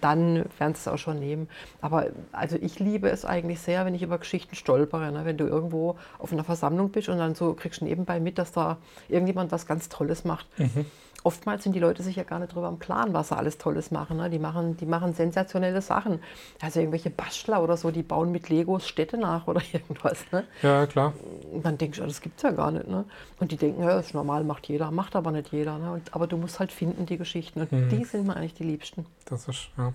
dann 0.01 0.45
werden 0.59 0.75
sie 0.75 0.81
es 0.81 0.89
auch 0.89 0.99
schon 0.99 1.19
nehmen. 1.19 1.49
Aber 1.81 2.07
also 2.33 2.57
ich 2.61 2.79
liebe 2.79 3.09
es 3.09 3.25
eigentlich 3.25 3.61
sehr, 3.61 3.85
wenn 3.87 3.95
ich 3.95 4.03
über 4.03 4.19
Geschichten 4.19 4.55
stolpere. 4.55 5.13
Ne? 5.13 5.25
Wenn 5.25 5.37
du 5.37 5.47
irgendwo 5.47 5.97
auf 6.19 6.33
einer 6.33 6.45
Versammlung 6.45 6.91
bist 6.91 7.09
und 7.09 7.19
dann 7.19 7.35
so 7.35 7.55
kriegst 7.55 7.81
du 7.81 7.85
nebenbei 7.85 8.21
mit, 8.21 8.39
dass 8.39 8.53
da 8.53 8.79
irgendjemand 9.09 9.53
was 9.53 9.67
ganz 9.67 9.89
Tolles 9.89 10.25
macht. 10.25 10.47
Mhm 10.59 10.87
oftmals 11.25 11.65
sind 11.65 11.75
die 11.75 11.79
Leute 11.81 12.03
sich 12.03 12.17
ja 12.17 12.23
gar 12.23 12.39
nicht 12.39 12.53
darüber 12.53 12.69
im 12.69 12.79
Klaren, 12.79 13.13
was 13.13 13.29
sie 13.29 13.37
alles 13.37 13.59
Tolles 13.59 13.91
machen. 13.91 14.17
Ne? 14.19 14.31
Die 14.31 14.39
machen. 14.39 14.77
Die 14.77 14.87
machen 14.87 15.15
sensationelle 15.15 15.83
Sachen. 15.83 16.21
Also 16.61 16.81
irgendwelche 16.81 17.11
Bastler 17.11 17.63
oder 17.63 17.77
so, 17.77 17.91
die 17.91 18.03
bauen 18.03 18.31
mit 18.31 18.49
Legos 18.49 18.87
Städte 18.87 19.19
nach 19.19 19.47
oder 19.47 19.61
irgendwas. 19.73 20.25
Ne? 20.33 20.45
Ja, 20.63 20.87
klar. 20.87 21.13
Und 21.53 21.65
dann 21.65 21.79
denkst 21.79 21.99
du, 21.99 22.05
das 22.05 22.21
gibt 22.21 22.39
es 22.39 22.43
ja 22.43 22.51
gar 22.51 22.71
nicht. 22.71 22.89
Ne? 22.89 23.05
Und 23.41 23.53
die 23.53 23.57
denken, 23.57 23.83
ja, 23.83 23.89
das 23.89 24.07
ist 24.07 24.15
normal, 24.15 24.45
macht 24.45 24.69
jeder, 24.69 24.91
macht 24.91 25.17
aber 25.17 25.31
nicht 25.33 25.53
jeder. 25.53 25.79
Ne? 25.79 26.01
Aber 26.13 26.27
du 26.27 26.37
musst 26.37 26.61
halt 26.61 26.73
finden, 26.73 27.07
die 27.07 27.19
Geschichten. 27.19 27.61
Und 27.61 27.73
mhm. 27.73 27.89
die 27.89 28.05
sind 28.05 28.27
mir 28.27 28.37
eigentlich 28.37 28.55
die 28.55 28.65
liebsten. 28.65 29.07
Das 29.29 29.49
ist, 29.49 29.69
ja. 29.77 29.93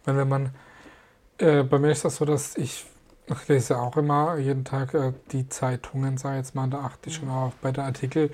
Ich 0.00 0.06
meine, 0.06 0.18
wenn 0.18 0.28
man, 0.28 0.54
äh, 1.38 1.62
bei 1.62 1.78
mir 1.78 1.90
ist 1.90 2.04
das 2.04 2.16
so, 2.16 2.24
dass 2.24 2.56
ich 2.56 2.86
ich 3.26 3.48
lese 3.48 3.78
auch 3.78 3.96
immer 3.96 4.36
jeden 4.36 4.64
Tag 4.64 4.92
äh, 4.92 5.12
die 5.32 5.48
Zeitungen, 5.48 6.18
sei 6.18 6.36
jetzt 6.36 6.54
mal, 6.54 6.68
da 6.68 6.80
achte 6.80 7.08
ich 7.08 7.16
schon 7.16 7.30
auch 7.30 7.52
bei 7.62 7.72
den 7.72 7.84
Artikeln 7.84 8.30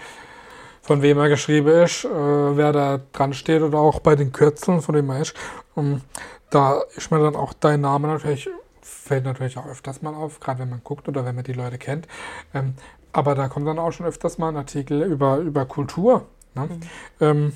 von 0.82 1.02
wem 1.02 1.18
er 1.18 1.28
geschrieben 1.28 1.68
ist, 1.68 2.04
äh, 2.04 2.08
wer 2.08 2.72
da 2.72 3.00
dran 3.12 3.32
steht 3.32 3.62
oder 3.62 3.78
auch 3.78 4.00
bei 4.00 4.16
den 4.16 4.32
Kürzeln, 4.32 4.80
von 4.80 4.94
dem 4.94 5.10
er 5.10 5.20
ist. 5.20 5.34
Und 5.74 6.02
da 6.50 6.82
ist 6.96 7.10
mir 7.10 7.20
dann 7.20 7.36
auch 7.36 7.52
dein 7.52 7.82
Name 7.82 8.08
natürlich, 8.08 8.48
fällt 8.80 9.24
natürlich 9.24 9.58
auch 9.58 9.66
öfters 9.66 10.02
mal 10.02 10.14
auf, 10.14 10.40
gerade 10.40 10.60
wenn 10.60 10.70
man 10.70 10.82
guckt 10.82 11.06
oder 11.08 11.24
wenn 11.24 11.34
man 11.34 11.44
die 11.44 11.52
Leute 11.52 11.78
kennt. 11.78 12.08
Ähm, 12.54 12.74
aber 13.12 13.34
da 13.34 13.48
kommt 13.48 13.66
dann 13.66 13.78
auch 13.78 13.92
schon 13.92 14.06
öfters 14.06 14.38
mal 14.38 14.48
ein 14.48 14.56
Artikel 14.56 15.02
über, 15.02 15.38
über 15.38 15.66
Kultur. 15.66 16.26
Ne? 16.54 16.66
Mhm. 16.66 16.80
Ähm, 17.20 17.52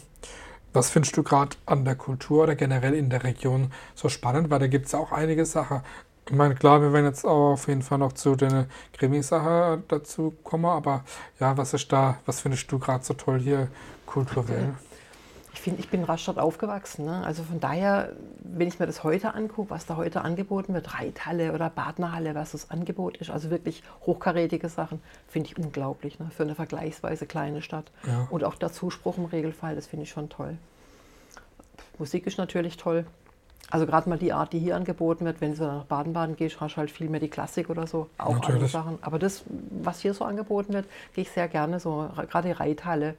was 0.74 0.90
findest 0.90 1.16
du 1.16 1.22
gerade 1.22 1.56
an 1.64 1.84
der 1.84 1.94
Kultur 1.94 2.42
oder 2.42 2.56
generell 2.56 2.94
in 2.94 3.08
der 3.08 3.24
Region 3.24 3.72
so 3.94 4.08
spannend? 4.08 4.50
Weil 4.50 4.58
da 4.58 4.66
gibt 4.66 4.86
es 4.86 4.94
auch 4.94 5.12
einige 5.12 5.46
Sachen. 5.46 5.80
Ich 6.26 6.34
meine, 6.34 6.54
klar, 6.54 6.80
wir 6.80 6.92
werden 6.92 7.06
jetzt 7.06 7.24
auch 7.24 7.52
auf 7.52 7.68
jeden 7.68 7.82
Fall 7.82 7.98
noch 7.98 8.12
zu 8.12 8.34
den 8.34 8.66
Krimi-Sache 8.94 9.82
dazu 9.88 10.34
kommen, 10.42 10.64
aber 10.64 11.04
ja, 11.38 11.56
was 11.56 11.74
ist 11.74 11.92
da, 11.92 12.18
was 12.26 12.40
findest 12.40 12.70
du 12.72 12.78
gerade 12.78 13.04
so 13.04 13.14
toll 13.14 13.40
hier 13.40 13.68
kulturell? 14.06 14.74
Ich 15.54 15.60
finde, 15.60 15.80
ich 15.80 15.88
bin 15.88 16.00
in 16.00 16.06
Rastatt 16.06 16.36
aufgewachsen. 16.36 17.04
Ne? 17.04 17.24
Also 17.24 17.44
von 17.44 17.60
daher, 17.60 18.12
wenn 18.42 18.66
ich 18.66 18.80
mir 18.80 18.86
das 18.86 19.04
heute 19.04 19.34
angucke, 19.34 19.70
was 19.70 19.86
da 19.86 19.96
heute 19.96 20.22
angeboten 20.22 20.74
wird, 20.74 20.94
Reithalle 20.94 21.52
oder 21.52 21.70
Badnerhalle, 21.70 22.34
was 22.34 22.52
das 22.52 22.70
Angebot 22.72 23.16
ist, 23.18 23.30
also 23.30 23.50
wirklich 23.50 23.84
hochkarätige 24.04 24.68
Sachen, 24.68 25.00
finde 25.28 25.50
ich 25.50 25.56
unglaublich 25.56 26.18
ne? 26.18 26.28
für 26.36 26.42
eine 26.42 26.56
vergleichsweise 26.56 27.26
kleine 27.26 27.62
Stadt. 27.62 27.84
Ja. 28.04 28.26
Und 28.30 28.42
auch 28.42 28.56
der 28.56 28.72
Zuspruch 28.72 29.16
im 29.16 29.26
Regelfall, 29.26 29.76
das 29.76 29.86
finde 29.86 30.02
ich 30.02 30.10
schon 30.10 30.28
toll. 30.28 30.56
Musik 31.98 32.26
ist 32.26 32.36
natürlich 32.36 32.76
toll. 32.76 33.06
Also 33.70 33.86
gerade 33.86 34.08
mal 34.08 34.18
die 34.18 34.32
Art, 34.32 34.52
die 34.52 34.58
hier 34.58 34.76
angeboten 34.76 35.24
wird, 35.24 35.40
wenn 35.40 35.54
du 35.54 35.62
nach 35.62 35.84
Baden-Baden 35.84 36.36
gehst, 36.36 36.60
hast 36.60 36.74
du 36.74 36.78
halt 36.78 36.90
viel 36.90 37.08
mehr 37.08 37.20
die 37.20 37.28
Klassik 37.28 37.70
oder 37.70 37.86
so, 37.86 38.08
auch 38.18 38.34
Natürlich. 38.34 38.48
andere 38.48 38.68
Sachen. 38.68 38.98
Aber 39.02 39.18
das, 39.18 39.44
was 39.82 40.00
hier 40.00 40.14
so 40.14 40.24
angeboten 40.24 40.74
wird, 40.74 40.86
gehe 41.14 41.22
ich 41.22 41.30
sehr 41.30 41.48
gerne 41.48 41.80
so, 41.80 42.08
gerade 42.30 42.48
die 42.48 42.52
Reithalle, 42.52 43.14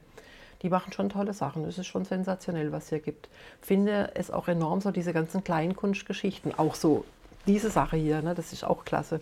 die 0.62 0.70
machen 0.70 0.92
schon 0.92 1.08
tolle 1.08 1.32
Sachen. 1.32 1.64
Es 1.64 1.78
ist 1.78 1.86
schon 1.86 2.04
sensationell, 2.04 2.72
was 2.72 2.88
hier 2.88 3.00
gibt. 3.00 3.28
Finde 3.60 4.10
es 4.14 4.30
auch 4.30 4.48
enorm, 4.48 4.80
so 4.80 4.90
diese 4.90 5.12
ganzen 5.12 5.44
Kleinkunstgeschichten, 5.44 6.58
auch 6.58 6.74
so 6.74 7.04
diese 7.46 7.70
Sache 7.70 7.96
hier, 7.96 8.22
ne, 8.22 8.34
das 8.34 8.52
ist 8.52 8.64
auch 8.64 8.84
klasse. 8.84 9.20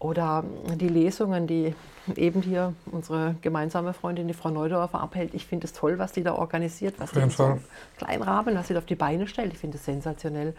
Oder 0.00 0.44
die 0.76 0.88
Lesungen, 0.88 1.48
die 1.48 1.74
eben 2.14 2.40
hier 2.42 2.72
unsere 2.92 3.34
gemeinsame 3.42 3.92
Freundin, 3.92 4.28
die 4.28 4.34
Frau 4.34 4.50
Neudorfer, 4.50 5.00
abhält. 5.00 5.34
Ich 5.34 5.46
finde 5.46 5.66
es 5.66 5.72
toll, 5.72 5.98
was 5.98 6.12
die 6.12 6.22
da 6.22 6.34
organisiert, 6.34 7.00
was 7.00 7.10
die 7.10 7.28
so 7.30 7.58
kleinen 7.96 8.22
Rahmen, 8.22 8.54
was 8.54 8.68
sie 8.68 8.74
da 8.74 8.78
auf 8.78 8.86
die 8.86 8.94
Beine 8.94 9.26
stellt. 9.26 9.52
Ich 9.52 9.58
finde 9.58 9.76
es 9.76 9.84
sensationell. 9.84 10.54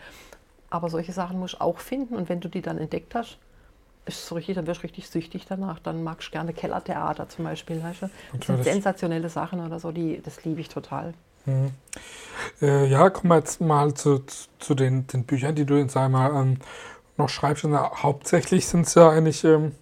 Aber 0.70 0.90
solche 0.90 1.14
Sachen 1.14 1.40
muss 1.40 1.54
ich 1.54 1.62
auch 1.62 1.80
finden 1.80 2.16
und 2.16 2.28
wenn 2.28 2.42
du 2.42 2.50
die 2.50 2.62
dann 2.62 2.78
entdeckt 2.78 3.16
hast, 3.16 3.38
ist 4.10 4.26
es 4.26 4.36
richtig, 4.36 4.56
dann 4.56 4.68
wirst 4.68 4.82
du 4.82 4.84
richtig 4.84 5.10
süchtig 5.10 5.46
danach. 5.48 5.80
Dann 5.80 6.04
magst 6.04 6.28
du 6.28 6.32
gerne 6.32 6.54
Kellertheater 6.54 7.30
zum 7.30 7.46
Beispiel. 7.46 7.82
Weißt 7.82 8.04
du? 8.04 8.10
Das 8.34 8.48
sind 8.48 8.64
sensationelle 8.64 9.30
Sachen 9.30 9.66
oder 9.66 9.80
so, 9.80 9.92
die, 9.92 10.22
das 10.22 10.44
liebe 10.44 10.62
ich 10.62 10.70
total. 10.70 11.14
Mhm. 11.46 11.72
Äh, 12.62 12.88
ja, 12.88 13.10
kommen 13.10 13.30
wir 13.30 13.38
jetzt 13.38 13.62
mal 13.62 13.94
zu, 13.94 14.24
zu 14.60 14.76
den, 14.76 15.08
den 15.08 15.24
Büchern, 15.24 15.56
die 15.56 15.66
du 15.66 15.76
in 15.76 15.90
einmal 15.96 16.32
ähm, 16.36 16.58
noch 17.18 17.30
schreibst. 17.30 17.66
Und 17.66 17.76
hauptsächlich 17.76 18.68
sind 18.68 18.88
es 18.88 18.96
ja 18.96 19.10
eigentlich 19.10 19.44
ähm, 19.44 19.74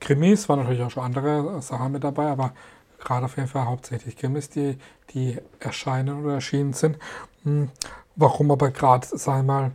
Krimis, 0.00 0.48
waren 0.48 0.60
natürlich 0.60 0.82
auch 0.82 0.90
schon 0.90 1.04
andere 1.04 1.62
Sachen 1.62 1.92
mit 1.92 2.04
dabei, 2.04 2.26
aber 2.26 2.52
gerade 2.98 3.26
auf 3.26 3.36
jeden 3.36 3.48
Fall 3.48 3.66
hauptsächlich 3.66 4.16
Krimis, 4.16 4.50
die, 4.50 4.78
die 5.10 5.38
erscheinen 5.60 6.22
oder 6.22 6.34
erschienen 6.34 6.72
sind. 6.72 6.98
Hm, 7.44 7.70
warum 8.16 8.50
aber 8.50 8.70
gerade, 8.70 9.06
sag 9.10 9.44
mal, 9.44 9.72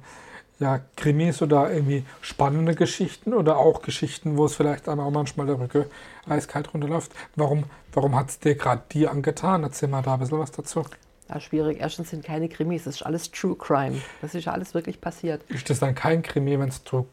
ja, 0.60 0.80
Krimis 0.96 1.42
oder 1.42 1.72
irgendwie 1.72 2.04
spannende 2.22 2.74
Geschichten 2.74 3.34
oder 3.34 3.58
auch 3.58 3.82
Geschichten, 3.82 4.38
wo 4.38 4.46
es 4.46 4.56
vielleicht 4.56 4.90
auch 4.90 4.96
manchmal 5.12 5.46
der 5.46 5.60
Rücke 5.60 5.86
eiskalt 6.28 6.74
runterläuft. 6.74 7.12
Warum, 7.36 7.66
warum 7.94 8.16
hat 8.16 8.30
es 8.30 8.40
dir 8.40 8.56
gerade 8.56 8.82
die 8.92 9.08
angetan? 9.08 9.64
Erzähl 9.64 9.90
mal 9.90 10.02
da 10.02 10.16
ein 10.16 10.20
bisschen 10.20 10.40
was 10.40 10.52
dazu. 10.52 10.84
Ja, 11.30 11.40
schwierig. 11.40 11.80
Erstens 11.80 12.10
sind 12.10 12.24
keine 12.24 12.50
Krimis, 12.50 12.86
das 12.86 12.96
ist 12.96 13.02
alles 13.04 13.32
True 13.32 13.56
Crime. 13.56 14.02
Das 14.22 14.34
ist 14.34 14.46
ja 14.46 14.54
alles 14.54 14.74
wirklich 14.74 15.00
passiert. 15.02 15.44
Ist 15.50 15.70
das 15.70 15.80
dann 15.80 15.94
kein 15.94 16.22
Krimi, 16.24 16.58
wenn 16.58 16.70
es 16.70 16.84
True, 16.84 17.06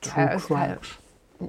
True 0.00 0.24
ja, 0.24 0.36
Crime 0.36 0.78
ist? 0.80 0.98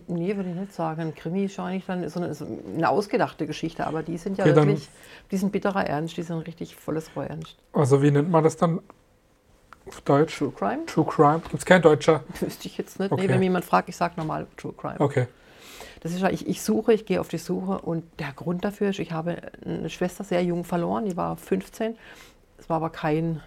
Nee, 0.07 0.37
würde 0.37 0.49
ich 0.49 0.55
nicht 0.55 0.73
sagen. 0.73 1.01
Ein 1.01 1.15
Krimi 1.15 1.45
ist 1.45 1.59
eigentlich 1.59 1.85
dann 1.85 2.07
so 2.07 2.21
eine, 2.21 2.33
so 2.33 2.47
eine 2.75 2.89
ausgedachte 2.89 3.45
Geschichte, 3.45 3.85
aber 3.85 4.03
die 4.03 4.17
sind 4.17 4.37
ja 4.37 4.45
Okay, 4.45 4.55
wirklich, 4.55 4.87
die 5.31 5.37
sind 5.37 5.51
bitterer 5.51 5.85
Ernst, 5.85 6.15
die 6.15 6.23
sind 6.23 6.39
richtig 6.47 6.77
volles 6.77 7.13
Rohr 7.13 7.25
Ernst. 7.25 7.57
Also 7.73 8.01
wie 8.01 8.09
nennt 8.09 8.31
man 8.31 8.43
das 8.43 8.55
dann 8.55 8.79
auf 9.87 10.01
Deutsch? 10.01 10.37
True 10.37 10.51
Crime? 10.51 10.85
True 10.85 11.05
Crime. 11.05 11.39
Gibt 11.39 11.55
es 11.55 11.65
kein 11.65 11.81
Deutscher? 11.81 12.23
Wüsste 12.39 12.67
ich 12.67 12.77
jetzt 12.77 12.99
nicht. 12.99 13.11
Okay. 13.11 13.23
Nee, 13.23 13.29
wenn 13.29 13.43
jemand 13.43 13.65
fragt, 13.65 13.89
ich 13.89 13.95
sage 13.95 14.13
normal 14.17 14.47
True 14.57 14.73
Crime. 14.77 14.99
Okay. 14.99 15.27
Das 16.01 16.13
ist 16.13 16.21
ja, 16.21 16.29
ich, 16.29 16.47
ich 16.47 16.61
suche, 16.61 16.93
ich 16.93 17.05
gehe 17.05 17.21
auf 17.21 17.27
die 17.27 17.37
Suche 17.37 17.79
und 17.79 18.03
der 18.19 18.31
Grund 18.33 18.65
dafür 18.65 18.89
ist, 18.89 18.99
ich 18.99 19.11
habe 19.11 19.37
eine 19.63 19.89
Schwester 19.89 20.23
sehr 20.23 20.43
jung 20.43 20.63
verloren, 20.63 21.05
die 21.05 21.15
war 21.15 21.37
15. 21.37 21.95
Es 22.57 22.69
war 22.69 22.77
aber 22.77 22.89
kein, 22.89 23.41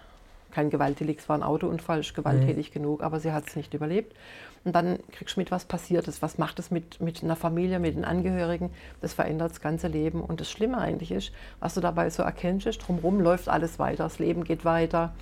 kein 0.51 0.69
Gewaltdelikt, 0.69 1.19
es 1.19 1.29
war 1.29 1.37
ein 1.37 1.43
Autounfall, 1.43 1.99
ist 1.99 2.15
gewalttätig 2.15 2.71
genug, 2.71 3.03
aber 3.03 3.19
sie 3.19 3.33
hat 3.33 3.47
es 3.47 3.57
nicht 3.57 3.73
überlebt. 3.73 4.15
Und 4.63 4.73
dann 4.73 4.99
kriegst 5.11 5.35
du 5.35 5.41
mit, 5.41 5.51
was 5.51 5.65
passiert 5.65 6.07
ist, 6.07 6.21
was 6.21 6.37
macht 6.37 6.57
es 6.57 6.71
mit, 6.71 7.01
mit 7.01 7.23
einer 7.23 7.35
Familie, 7.35 7.77
mit 7.79 7.95
den 7.95 8.05
Angehörigen, 8.05 8.71
das 9.01 9.13
verändert 9.13 9.51
das 9.51 9.61
ganze 9.61 9.89
Leben. 9.89 10.21
Und 10.21 10.39
das 10.39 10.49
Schlimme 10.49 10.77
eigentlich 10.77 11.11
ist, 11.11 11.33
was 11.59 11.75
du 11.75 11.81
dabei 11.81 12.09
so 12.09 12.23
erkennst, 12.23 12.65
ist, 12.67 12.79
drumherum 12.79 13.19
läuft 13.19 13.49
alles 13.49 13.79
weiter, 13.79 14.05
das 14.05 14.17
Leben 14.17 14.45
geht 14.45 14.63
weiter. 14.65 15.13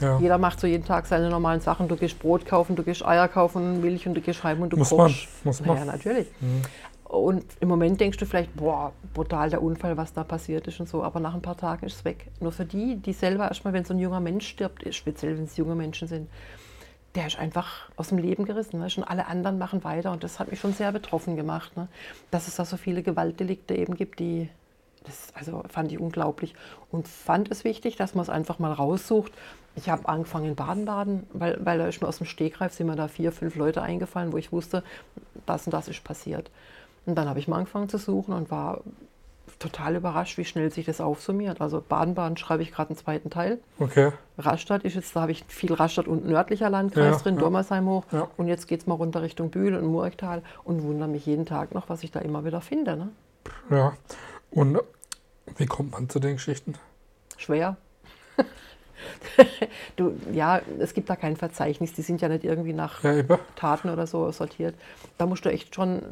Ja. 0.00 0.18
Jeder 0.18 0.38
macht 0.38 0.60
so 0.60 0.66
jeden 0.66 0.84
Tag 0.84 1.06
seine 1.06 1.30
normalen 1.30 1.60
Sachen. 1.60 1.88
Du 1.88 1.96
gehst 1.96 2.18
Brot 2.18 2.44
kaufen, 2.44 2.76
du 2.76 2.82
gehst 2.82 3.04
Eier 3.04 3.28
kaufen, 3.28 3.80
Milch 3.80 4.06
und 4.06 4.14
du 4.14 4.20
gehst 4.20 4.44
heim 4.44 4.60
und 4.62 4.70
du 4.70 4.76
Muss 4.76 4.90
kochst. 4.90 5.28
man, 5.44 5.48
muss 5.48 5.60
man. 5.60 5.76
Naja, 5.76 5.84
natürlich. 5.92 6.26
Und 7.04 7.44
im 7.60 7.68
Moment 7.68 8.00
denkst 8.00 8.18
du 8.18 8.26
vielleicht, 8.26 8.54
boah, 8.56 8.92
brutal 9.14 9.48
der 9.48 9.62
Unfall, 9.62 9.96
was 9.96 10.12
da 10.12 10.24
passiert 10.24 10.66
ist 10.66 10.80
und 10.80 10.88
so, 10.88 11.02
aber 11.02 11.20
nach 11.20 11.34
ein 11.34 11.42
paar 11.42 11.56
Tagen 11.56 11.86
ist 11.86 11.96
es 11.96 12.04
weg. 12.04 12.26
Nur 12.40 12.52
für 12.52 12.64
die, 12.64 12.96
die 12.96 13.12
selber 13.12 13.48
erstmal, 13.48 13.72
wenn 13.72 13.84
so 13.84 13.94
ein 13.94 13.98
junger 14.00 14.20
Mensch 14.20 14.48
stirbt, 14.48 14.82
speziell 14.94 15.36
wenn 15.36 15.44
es 15.44 15.56
junge 15.56 15.76
Menschen 15.76 16.08
sind, 16.08 16.28
der 17.14 17.28
ist 17.28 17.38
einfach 17.38 17.88
aus 17.96 18.08
dem 18.08 18.18
Leben 18.18 18.44
gerissen. 18.44 18.80
Weißt? 18.80 18.98
Und 18.98 19.04
alle 19.04 19.26
anderen 19.26 19.56
machen 19.56 19.84
weiter 19.84 20.12
und 20.12 20.22
das 20.22 20.38
hat 20.38 20.50
mich 20.50 20.60
schon 20.60 20.72
sehr 20.72 20.92
betroffen 20.92 21.36
gemacht, 21.36 21.76
ne? 21.76 21.88
dass 22.30 22.48
es 22.48 22.56
da 22.56 22.64
so 22.64 22.76
viele 22.76 23.02
Gewaltdelikte 23.02 23.74
eben 23.74 23.94
gibt, 23.94 24.18
die, 24.18 24.48
das 25.06 25.32
also 25.34 25.62
fand 25.68 25.92
ich 25.92 25.98
unglaublich 25.98 26.54
und 26.90 27.08
fand 27.08 27.50
es 27.50 27.64
wichtig, 27.64 27.96
dass 27.96 28.14
man 28.14 28.22
es 28.22 28.30
einfach 28.30 28.58
mal 28.58 28.72
raussucht. 28.72 29.32
Ich 29.74 29.88
habe 29.90 30.08
angefangen 30.08 30.46
in 30.46 30.54
Baden-Baden, 30.54 31.26
weil, 31.32 31.58
weil 31.62 31.78
da 31.78 31.86
ist 31.86 32.00
mir 32.00 32.08
aus 32.08 32.18
dem 32.18 32.26
Stegreif 32.26 32.72
sind 32.72 32.86
mir 32.86 32.96
da 32.96 33.08
vier, 33.08 33.30
fünf 33.30 33.56
Leute 33.56 33.82
eingefallen, 33.82 34.32
wo 34.32 34.38
ich 34.38 34.52
wusste, 34.52 34.82
das 35.44 35.66
und 35.66 35.72
das 35.72 35.88
ist 35.88 36.02
passiert. 36.02 36.50
Und 37.04 37.14
dann 37.14 37.28
habe 37.28 37.38
ich 37.38 37.46
mal 37.46 37.58
angefangen 37.58 37.88
zu 37.88 37.98
suchen 37.98 38.34
und 38.34 38.50
war 38.50 38.80
total 39.58 39.96
überrascht, 39.96 40.38
wie 40.38 40.44
schnell 40.44 40.70
sich 40.70 40.86
das 40.86 41.00
aufsummiert. 41.00 41.60
Also 41.60 41.82
Baden-Baden 41.86 42.36
schreibe 42.36 42.62
ich 42.62 42.72
gerade 42.72 42.90
einen 42.90 42.98
zweiten 42.98 43.30
Teil. 43.30 43.58
Okay. 43.78 44.12
Rastatt 44.38 44.84
ist 44.84 44.94
jetzt, 44.94 45.14
da 45.16 45.22
habe 45.22 45.32
ich 45.32 45.44
viel 45.48 45.72
Rastatt 45.72 46.08
und 46.08 46.26
nördlicher 46.26 46.68
Landkreis 46.68 47.16
Ja, 47.16 47.22
drin, 47.22 47.34
ja. 47.36 47.40
Dormersheim 47.40 47.86
hoch. 47.86 48.04
Ja. 48.12 48.28
Und 48.36 48.48
jetzt 48.48 48.66
geht 48.66 48.80
es 48.80 48.86
mal 48.86 48.94
runter 48.94 49.22
Richtung 49.22 49.50
Bühl 49.50 49.74
und 49.74 49.86
Murgtal 49.86 50.42
und 50.64 50.82
wundere 50.82 51.08
mich 51.08 51.26
jeden 51.26 51.46
Tag 51.46 51.74
noch, 51.74 51.88
was 51.88 52.02
ich 52.02 52.10
da 52.10 52.20
immer 52.20 52.44
wieder 52.44 52.60
finde. 52.60 52.96
Ne? 52.96 53.08
Ja. 53.70 53.92
Und 54.50 54.78
wie 55.56 55.66
kommt 55.66 55.92
man 55.92 56.08
zu 56.08 56.18
den 56.18 56.34
Geschichten? 56.36 56.74
Schwer. 57.36 57.76
du, 59.96 60.18
ja, 60.32 60.60
es 60.78 60.94
gibt 60.94 61.08
da 61.10 61.16
kein 61.16 61.36
Verzeichnis, 61.36 61.92
die 61.92 62.02
sind 62.02 62.20
ja 62.20 62.28
nicht 62.28 62.44
irgendwie 62.44 62.72
nach 62.72 63.02
Ja. 63.04 63.38
Taten 63.54 63.90
oder 63.90 64.06
so 64.06 64.30
sortiert. 64.32 64.74
Da 65.18 65.26
musst 65.26 65.44
du 65.44 65.50
echt 65.50 65.74
schon, 65.74 66.02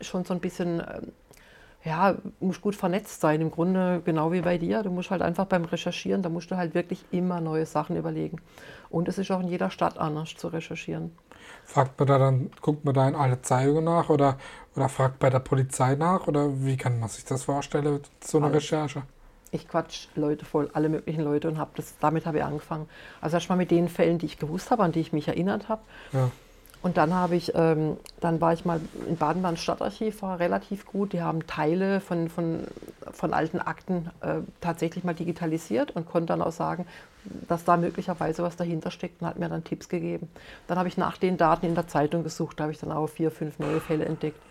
schon 0.00 0.24
so 0.24 0.34
ein 0.34 0.40
bisschen, 0.40 0.80
ähm, 0.80 1.12
ja, 1.84 2.14
musst 2.40 2.62
gut 2.62 2.74
vernetzt 2.74 3.20
sein. 3.20 3.40
Im 3.40 3.50
Grunde 3.50 4.00
genau 4.04 4.32
wie 4.32 4.40
bei 4.40 4.56
dir. 4.56 4.82
Du 4.82 4.90
musst 4.90 5.10
halt 5.10 5.20
einfach 5.20 5.44
beim 5.44 5.64
Recherchieren, 5.64 6.22
da 6.22 6.30
musst 6.30 6.50
du 6.50 6.56
halt 6.56 6.74
wirklich 6.74 7.04
immer 7.10 7.40
neue 7.40 7.66
Sachen 7.66 7.96
überlegen. 7.96 8.40
Und 8.88 9.08
es 9.08 9.18
ist 9.18 9.30
auch 9.30 9.40
in 9.40 9.48
jeder 9.48 9.70
Stadt 9.70 9.98
anders 9.98 10.34
zu 10.36 10.48
recherchieren. 10.48 11.12
Fragt 11.64 11.98
man 11.98 12.08
da 12.08 12.18
dann, 12.18 12.50
guckt 12.62 12.84
man 12.84 12.94
da 12.94 13.06
in 13.06 13.14
alle 13.14 13.42
Zeitungen 13.42 13.84
nach 13.84 14.08
oder, 14.08 14.38
oder 14.76 14.88
fragt 14.88 15.18
bei 15.18 15.28
der 15.28 15.40
Polizei 15.40 15.94
nach? 15.94 16.26
Oder 16.26 16.64
wie 16.64 16.76
kann 16.76 16.98
man 17.00 17.08
sich 17.08 17.24
das 17.24 17.44
vorstellen, 17.44 18.00
so 18.22 18.38
eine 18.38 18.46
Alles. 18.46 18.62
Recherche? 18.62 19.02
Ich 19.50 19.68
quatsch 19.68 20.08
Leute 20.16 20.44
voll, 20.44 20.70
alle 20.72 20.88
möglichen 20.88 21.22
Leute 21.22 21.48
und 21.48 21.58
hab 21.58 21.76
das, 21.76 21.94
damit 22.00 22.26
habe 22.26 22.38
ich 22.38 22.44
angefangen. 22.44 22.88
Also 23.20 23.36
erstmal 23.36 23.58
mit 23.58 23.70
den 23.70 23.88
Fällen, 23.88 24.18
die 24.18 24.26
ich 24.26 24.38
gewusst 24.38 24.70
habe, 24.70 24.82
an 24.82 24.90
die 24.90 25.00
ich 25.00 25.12
mich 25.12 25.28
erinnert 25.28 25.68
habe. 25.68 25.82
Ja. 26.12 26.30
Und 26.84 26.98
dann 26.98 27.14
habe 27.14 27.34
ich, 27.34 27.54
ähm, 27.54 27.96
dann 28.20 28.42
war 28.42 28.52
ich 28.52 28.66
mal 28.66 28.78
in 29.08 29.16
Baden-Baden 29.16 29.56
Stadtarchiv, 29.56 30.20
war 30.20 30.38
relativ 30.38 30.84
gut. 30.84 31.14
Die 31.14 31.22
haben 31.22 31.46
Teile 31.46 31.98
von, 31.98 32.28
von, 32.28 32.66
von 33.10 33.32
alten 33.32 33.58
Akten 33.58 34.10
äh, 34.20 34.40
tatsächlich 34.60 35.02
mal 35.02 35.14
digitalisiert 35.14 35.92
und 35.92 36.06
konnte 36.06 36.34
dann 36.34 36.42
auch 36.42 36.52
sagen, 36.52 36.84
dass 37.48 37.64
da 37.64 37.78
möglicherweise 37.78 38.42
was 38.42 38.56
dahinter 38.56 38.90
steckt 38.90 39.22
und 39.22 39.28
hat 39.28 39.38
mir 39.38 39.48
dann 39.48 39.64
Tipps 39.64 39.88
gegeben. 39.88 40.28
Dann 40.66 40.76
habe 40.76 40.88
ich 40.88 40.98
nach 40.98 41.16
den 41.16 41.38
Daten 41.38 41.64
in 41.64 41.74
der 41.74 41.88
Zeitung 41.88 42.22
gesucht, 42.22 42.60
da 42.60 42.64
habe 42.64 42.72
ich 42.74 42.80
dann 42.80 42.92
auch 42.92 43.06
vier, 43.06 43.30
fünf 43.30 43.58
neue 43.58 43.80
Fälle 43.80 44.04
entdeckt. 44.04 44.42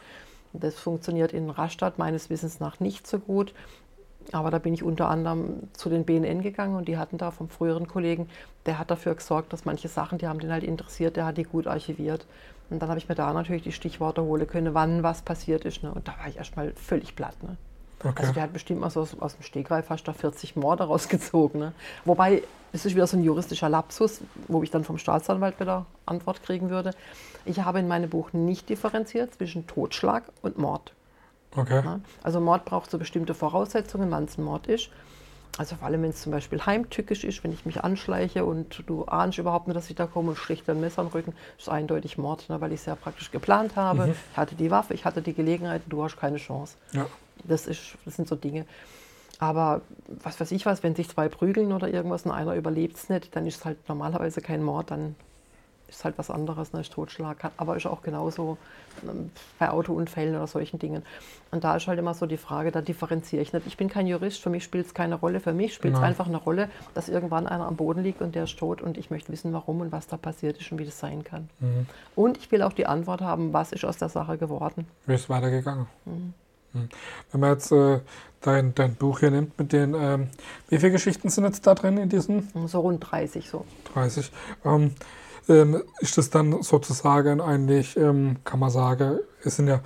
Das 0.54 0.80
funktioniert 0.80 1.34
in 1.34 1.52
Rastatt 1.52 2.00
meines 2.00 2.32
Wissens 2.32 2.60
nach 2.60 2.80
nicht 2.80 3.06
so 3.06 3.20
gut. 3.20 3.54
Aber 4.32 4.52
da 4.52 4.60
bin 4.60 4.74
ich 4.74 4.84
unter 4.84 5.10
anderem 5.10 5.70
zu 5.74 5.90
den 5.90 6.06
BNN 6.06 6.42
gegangen 6.42 6.76
und 6.76 6.88
die 6.88 6.98
hatten 6.98 7.18
da 7.18 7.32
vom 7.32 7.50
früheren 7.50 7.88
Kollegen, 7.88 8.30
der 8.66 8.80
hat 8.80 8.90
dafür 8.92 9.16
gesorgt, 9.16 9.54
dass 9.54 9.66
manche 9.66 9.88
Sachen, 9.88 10.18
die 10.18 10.28
haben 10.28 10.40
den 10.40 10.52
halt 10.52 10.64
interessiert, 10.64 11.16
der 11.16 11.26
hat 11.26 11.38
die 11.38 11.44
gut 11.44 11.68
archiviert. 11.68 12.26
Und 12.70 12.82
dann 12.82 12.90
habe 12.90 12.98
ich 12.98 13.10
mir 13.10 13.16
da 13.16 13.32
natürlich 13.34 13.64
die 13.64 13.72
Stichworte 13.72 14.24
holen 14.24 14.48
können, 14.48 14.74
wann 14.74 15.04
was 15.04 15.22
passiert 15.22 15.66
ist. 15.66 15.84
Ne? 15.84 15.94
Und 15.94 16.08
da 16.08 16.14
war 16.18 16.28
ich 16.28 16.38
erstmal 16.38 16.74
völlig 16.74 17.16
platt. 17.16 17.36
Ne? 17.44 17.58
Okay. 18.04 18.22
Also 18.22 18.34
der 18.34 18.44
hat 18.44 18.54
bestimmt 18.54 18.80
mal 18.80 18.90
so 18.90 19.02
aus, 19.02 19.16
aus 19.20 19.36
dem 19.36 19.44
Stegreif 19.44 19.88
fast 19.88 20.08
da 20.08 20.14
40 20.14 20.56
Morde 20.56 20.84
rausgezogen. 20.88 21.60
Ne? 21.60 21.74
Wobei, 22.06 22.44
das 22.72 22.86
ist 22.86 22.96
wieder 22.96 23.08
so 23.08 23.18
ein 23.18 23.24
juristischer 23.24 23.70
Lapsus, 23.70 24.22
wo 24.48 24.64
ich 24.64 24.72
dann 24.72 24.84
vom 24.84 24.98
Staatsanwalt 24.98 25.60
wieder 25.60 25.86
Antwort 26.06 26.42
kriegen 26.42 26.70
würde. 26.70 26.92
Ich 27.46 27.60
habe 27.60 27.80
in 27.80 27.88
meinem 27.88 28.10
Buch 28.10 28.34
nicht 28.34 28.70
differenziert 28.70 29.36
zwischen 29.36 29.68
Totschlag 29.68 30.24
und 30.42 30.58
Mord. 30.58 30.94
Okay. 31.56 31.82
Ne? 31.82 32.02
Also 32.22 32.40
Mord 32.40 32.66
braucht 32.66 32.92
so 32.92 32.98
bestimmte 32.98 33.34
Voraussetzungen, 33.34 34.10
wann 34.12 34.26
es 34.26 34.38
ein 34.38 34.44
Mord 34.44 34.68
ist. 34.68 34.90
Also 35.58 35.76
vor 35.76 35.88
allem, 35.88 36.02
wenn 36.02 36.10
es 36.10 36.22
zum 36.22 36.32
Beispiel 36.32 36.66
heimtückisch 36.66 37.24
ist, 37.24 37.44
wenn 37.44 37.54
ich 37.54 37.64
mich 37.66 37.84
anschleiche 37.84 38.44
und 38.44 38.84
du 38.88 39.06
ahnst 39.06 39.38
überhaupt 39.38 39.68
nicht, 39.68 39.78
dass 39.78 39.88
ich 39.90 39.96
da 39.96 40.08
komme 40.08 40.30
und 40.30 40.38
schlicht 40.38 40.68
ein 40.68 40.82
Messer 40.82 41.04
den 41.04 41.12
Rücken, 41.12 41.34
ist 41.60 41.70
eindeutig 41.70 42.18
Mord, 42.18 42.50
ne? 42.50 42.60
weil 42.60 42.74
ich 42.74 42.80
es 42.80 42.86
ja 42.88 42.96
praktisch 42.96 43.30
geplant 43.30 43.76
habe. 43.76 44.16
Ich 44.32 44.38
hatte 44.38 44.56
die 44.56 44.72
Waffe, 44.72 44.96
ich 44.96 45.06
hatte 45.06 45.22
die 45.22 45.34
Gelegenheit, 45.34 45.84
du 45.88 46.04
hast 46.04 46.18
keine 46.18 46.38
Chance. 46.38 46.76
Ja. 46.94 47.06
Das, 47.44 47.68
ist, 47.68 47.98
das 48.04 48.16
sind 48.16 48.28
so 48.28 48.36
Dinge. 48.36 48.66
Aber 49.38 49.82
was 50.08 50.40
weiß 50.40 50.52
ich 50.52 50.66
was, 50.66 50.82
wenn 50.82 50.96
sich 50.96 51.10
zwei 51.10 51.30
prügeln 51.30 51.72
oder 51.72 51.88
irgendwas 51.88 52.24
und 52.26 52.32
einer 52.32 52.56
überlebt 52.56 52.98
es 52.98 53.10
nicht, 53.10 53.36
dann 53.36 53.46
ist 53.46 53.58
es 53.58 53.66
halt 53.66 53.78
normalerweise 53.88 54.42
kein 54.42 54.64
Mord, 54.64 54.90
dann 54.90 55.16
ist 55.94 56.06
halt 56.06 56.18
was 56.18 56.30
anderes, 56.30 56.74
ne, 56.74 56.82
ist 56.82 56.94
Totschlag. 56.94 57.52
Aber 57.58 57.76
ist 57.78 57.86
auch 57.86 58.02
genauso 58.02 58.58
ähm, 59.04 59.32
bei 59.60 59.70
Autounfällen 59.70 60.36
oder 60.36 60.48
solchen 60.48 60.80
Dingen. 60.80 61.04
Und 61.52 61.64
da 61.64 61.76
ist 61.76 61.88
halt 61.88 62.00
immer 62.00 62.14
so 62.14 62.26
die 62.26 62.38
Frage, 62.38 62.72
da 62.72 62.82
differenziere 62.82 63.42
ich 63.42 63.54
nicht. 63.54 63.68
Ich 63.68 63.78
bin 63.78 63.90
kein 63.90 64.08
Jurist, 64.08 64.42
für 64.42 64.50
mich 64.50 64.64
spielt 64.64 64.88
es 64.88 64.94
keine 64.94 65.16
Rolle. 65.16 65.40
Für 65.40 65.54
mich 65.54 65.74
spielt 65.74 65.94
es 65.94 66.00
Nein. 66.00 66.10
einfach 66.10 66.28
eine 66.28 66.38
Rolle, 66.38 66.70
dass 66.94 67.10
irgendwann 67.10 67.48
einer 67.48 67.66
am 67.66 67.76
Boden 67.76 68.04
liegt 68.04 68.22
und 68.22 68.36
der 68.36 68.46
ist 68.46 68.58
tot 68.58 68.82
und 68.82 68.98
ich 68.98 69.10
möchte 69.10 69.32
wissen, 69.32 69.54
warum 69.54 69.82
und 69.82 69.92
was 69.92 70.08
da 70.08 70.18
passiert 70.18 70.60
ist 70.60 70.72
und 70.72 70.80
wie 70.80 70.86
das 70.86 71.00
sein 71.00 71.24
kann. 71.24 71.50
Mhm. 71.60 71.86
Und 72.16 72.38
ich 72.38 72.52
will 72.52 72.64
auch 72.64 72.74
die 72.74 72.86
Antwort 72.86 73.22
haben, 73.22 73.54
was 73.54 73.72
ist 73.72 73.86
aus 73.86 73.98
der 73.98 74.10
Sache 74.10 74.38
geworden. 74.38 74.88
Wie 75.06 75.14
ist 75.14 75.22
es 75.22 75.30
weitergegangen? 75.30 75.88
Mhm. 76.06 76.34
Wenn 77.32 77.40
man 77.40 77.52
jetzt 77.52 77.72
äh, 77.72 78.00
dein, 78.42 78.74
dein 78.74 78.96
Buch 78.96 79.20
hier 79.20 79.32
nimmt 79.32 79.58
mit 79.60 79.74
den, 79.74 79.94
ähm, 79.94 80.30
wie 80.70 80.78
viele 80.78 80.92
Geschichten 80.94 81.30
sind 81.30 81.44
jetzt 81.44 81.68
da 81.68 81.76
drin 81.76 81.98
in 81.98 82.10
diesen 82.10 82.50
So 82.68 82.80
rund 82.82 83.00
30 83.12 83.50
so. 83.50 83.66
30? 83.94 84.32
Ähm, 84.66 84.96
ähm, 85.50 85.84
ist 86.00 86.18
das 86.18 86.30
dann 86.30 86.62
sozusagen 86.64 87.42
eigentlich, 87.42 87.98
ähm, 87.98 88.38
kann 88.44 88.60
man 88.60 88.70
sagen, 88.70 89.20
es 89.44 89.58
sind 89.58 89.68
ja 89.68 89.82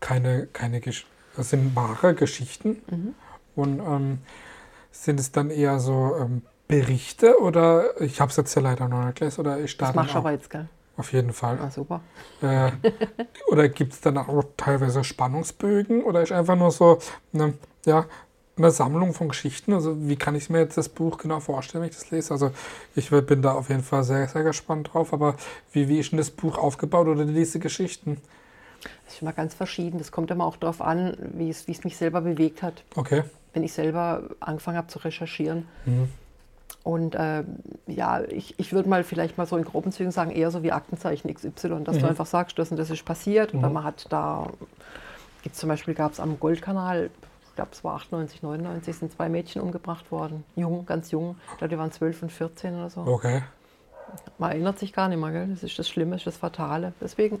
keine, 0.00 0.46
keine 0.46 0.80
Gesch 0.80 1.06
es 1.36 1.50
sind 1.50 1.74
wahre 1.76 2.14
Geschichten 2.14 2.82
und 3.54 3.80
ähm, 3.80 4.18
sind 4.90 5.20
es 5.20 5.30
dann 5.32 5.50
eher 5.50 5.78
so 5.78 6.16
ähm, 6.20 6.42
Berichte 6.68 7.40
oder 7.40 8.00
ich 8.00 8.20
habe 8.20 8.30
es 8.30 8.36
jetzt 8.36 8.54
ja 8.54 8.62
leider 8.62 8.88
noch 8.88 9.04
nicht 9.04 9.18
gelesen 9.18 9.40
oder 9.40 9.58
ich 9.58 9.76
Das 9.76 9.90
starte 9.90 9.96
machst 9.96 10.14
du 10.14 10.18
aber 10.18 10.32
jetzt, 10.32 10.50
gell? 10.50 10.68
auf 10.96 11.12
jeden 11.12 11.32
Fall. 11.32 11.58
Ah, 11.60 11.70
super. 11.70 12.00
Äh, 12.42 12.72
oder 13.48 13.68
gibt 13.68 13.94
es 13.94 14.00
dann 14.00 14.18
auch 14.18 14.44
teilweise 14.56 15.02
Spannungsbögen 15.02 16.02
oder 16.04 16.22
ist 16.22 16.32
einfach 16.32 16.56
nur 16.56 16.70
so 16.70 16.98
eine, 17.32 17.54
ja, 17.86 18.04
eine 18.62 18.70
Sammlung 18.70 19.14
von 19.14 19.28
Geschichten? 19.28 19.72
Also 19.72 19.96
wie 20.08 20.16
kann 20.16 20.34
ich 20.34 20.50
mir 20.50 20.58
jetzt 20.60 20.76
das 20.76 20.88
Buch 20.88 21.18
genau 21.18 21.40
vorstellen, 21.40 21.82
wenn 21.82 21.90
ich 21.90 21.96
das 21.96 22.10
lese? 22.10 22.32
Also 22.32 22.50
ich 22.94 23.10
bin 23.10 23.42
da 23.42 23.52
auf 23.52 23.68
jeden 23.68 23.82
Fall 23.82 24.04
sehr, 24.04 24.26
sehr 24.28 24.42
gespannt 24.42 24.90
drauf, 24.92 25.12
aber 25.12 25.34
wie, 25.72 25.88
wie 25.88 25.98
ist 25.98 26.12
denn 26.12 26.18
das 26.18 26.30
Buch 26.30 26.58
aufgebaut 26.58 27.08
oder 27.08 27.24
diese 27.24 27.58
Geschichten? 27.58 28.18
Das 29.04 29.14
ist 29.14 29.22
immer 29.22 29.32
ganz 29.32 29.54
verschieden. 29.54 29.98
Das 29.98 30.10
kommt 30.12 30.30
immer 30.30 30.44
auch 30.44 30.56
darauf 30.56 30.80
an, 30.80 31.16
wie 31.34 31.50
es, 31.50 31.66
wie 31.66 31.72
es 31.72 31.84
mich 31.84 31.96
selber 31.96 32.20
bewegt 32.22 32.62
hat. 32.62 32.82
Okay. 32.96 33.24
Wenn 33.52 33.62
ich 33.62 33.72
selber 33.72 34.22
angefangen 34.40 34.76
habe 34.76 34.86
zu 34.88 35.00
recherchieren. 35.00 35.66
Mhm. 35.84 36.08
Und 36.82 37.14
äh, 37.14 37.44
ja, 37.88 38.22
ich, 38.22 38.58
ich 38.58 38.72
würde 38.72 38.88
mal 38.88 39.04
vielleicht 39.04 39.36
mal 39.36 39.46
so 39.46 39.56
in 39.56 39.64
groben 39.64 39.92
Zügen 39.92 40.12
sagen, 40.12 40.30
eher 40.30 40.50
so 40.50 40.62
wie 40.62 40.72
Aktenzeichen 40.72 41.32
XY, 41.34 41.84
dass 41.84 41.96
Mhm. 41.96 42.00
du 42.00 42.06
einfach 42.08 42.26
sagst, 42.26 42.58
das 42.58 42.70
und 42.70 42.78
das 42.78 42.88
ist 42.88 43.04
passiert. 43.04 43.52
Oder 43.54 43.68
man 43.68 43.84
hat 43.84 44.06
da, 44.08 44.46
gibt's 45.42 45.58
zum 45.58 45.68
Beispiel 45.68 45.92
gab 45.94 46.12
es 46.12 46.20
am 46.20 46.40
Goldkanal, 46.40 47.10
ich 47.50 47.56
glaube 47.56 47.70
es 47.72 47.84
war 47.84 47.96
98, 47.96 48.42
99, 48.42 48.96
sind 48.96 49.12
zwei 49.12 49.28
Mädchen 49.28 49.60
umgebracht 49.60 50.10
worden. 50.10 50.44
Jung, 50.56 50.86
ganz 50.86 51.10
jung. 51.10 51.36
Ich 51.52 51.58
glaube, 51.58 51.68
die 51.68 51.78
waren 51.78 51.92
12 51.92 52.22
und 52.22 52.32
14 52.32 52.74
oder 52.74 52.90
so. 52.90 53.00
Okay. 53.02 53.42
Man 54.38 54.52
erinnert 54.52 54.78
sich 54.78 54.92
gar 54.92 55.08
nicht 55.08 55.20
mehr, 55.20 55.30
gell? 55.30 55.48
Das 55.48 55.62
ist 55.62 55.78
das 55.78 55.88
Schlimme, 55.88 56.12
das 56.12 56.20
ist 56.20 56.26
das 56.26 56.36
Fatale. 56.38 56.92
Deswegen 57.00 57.40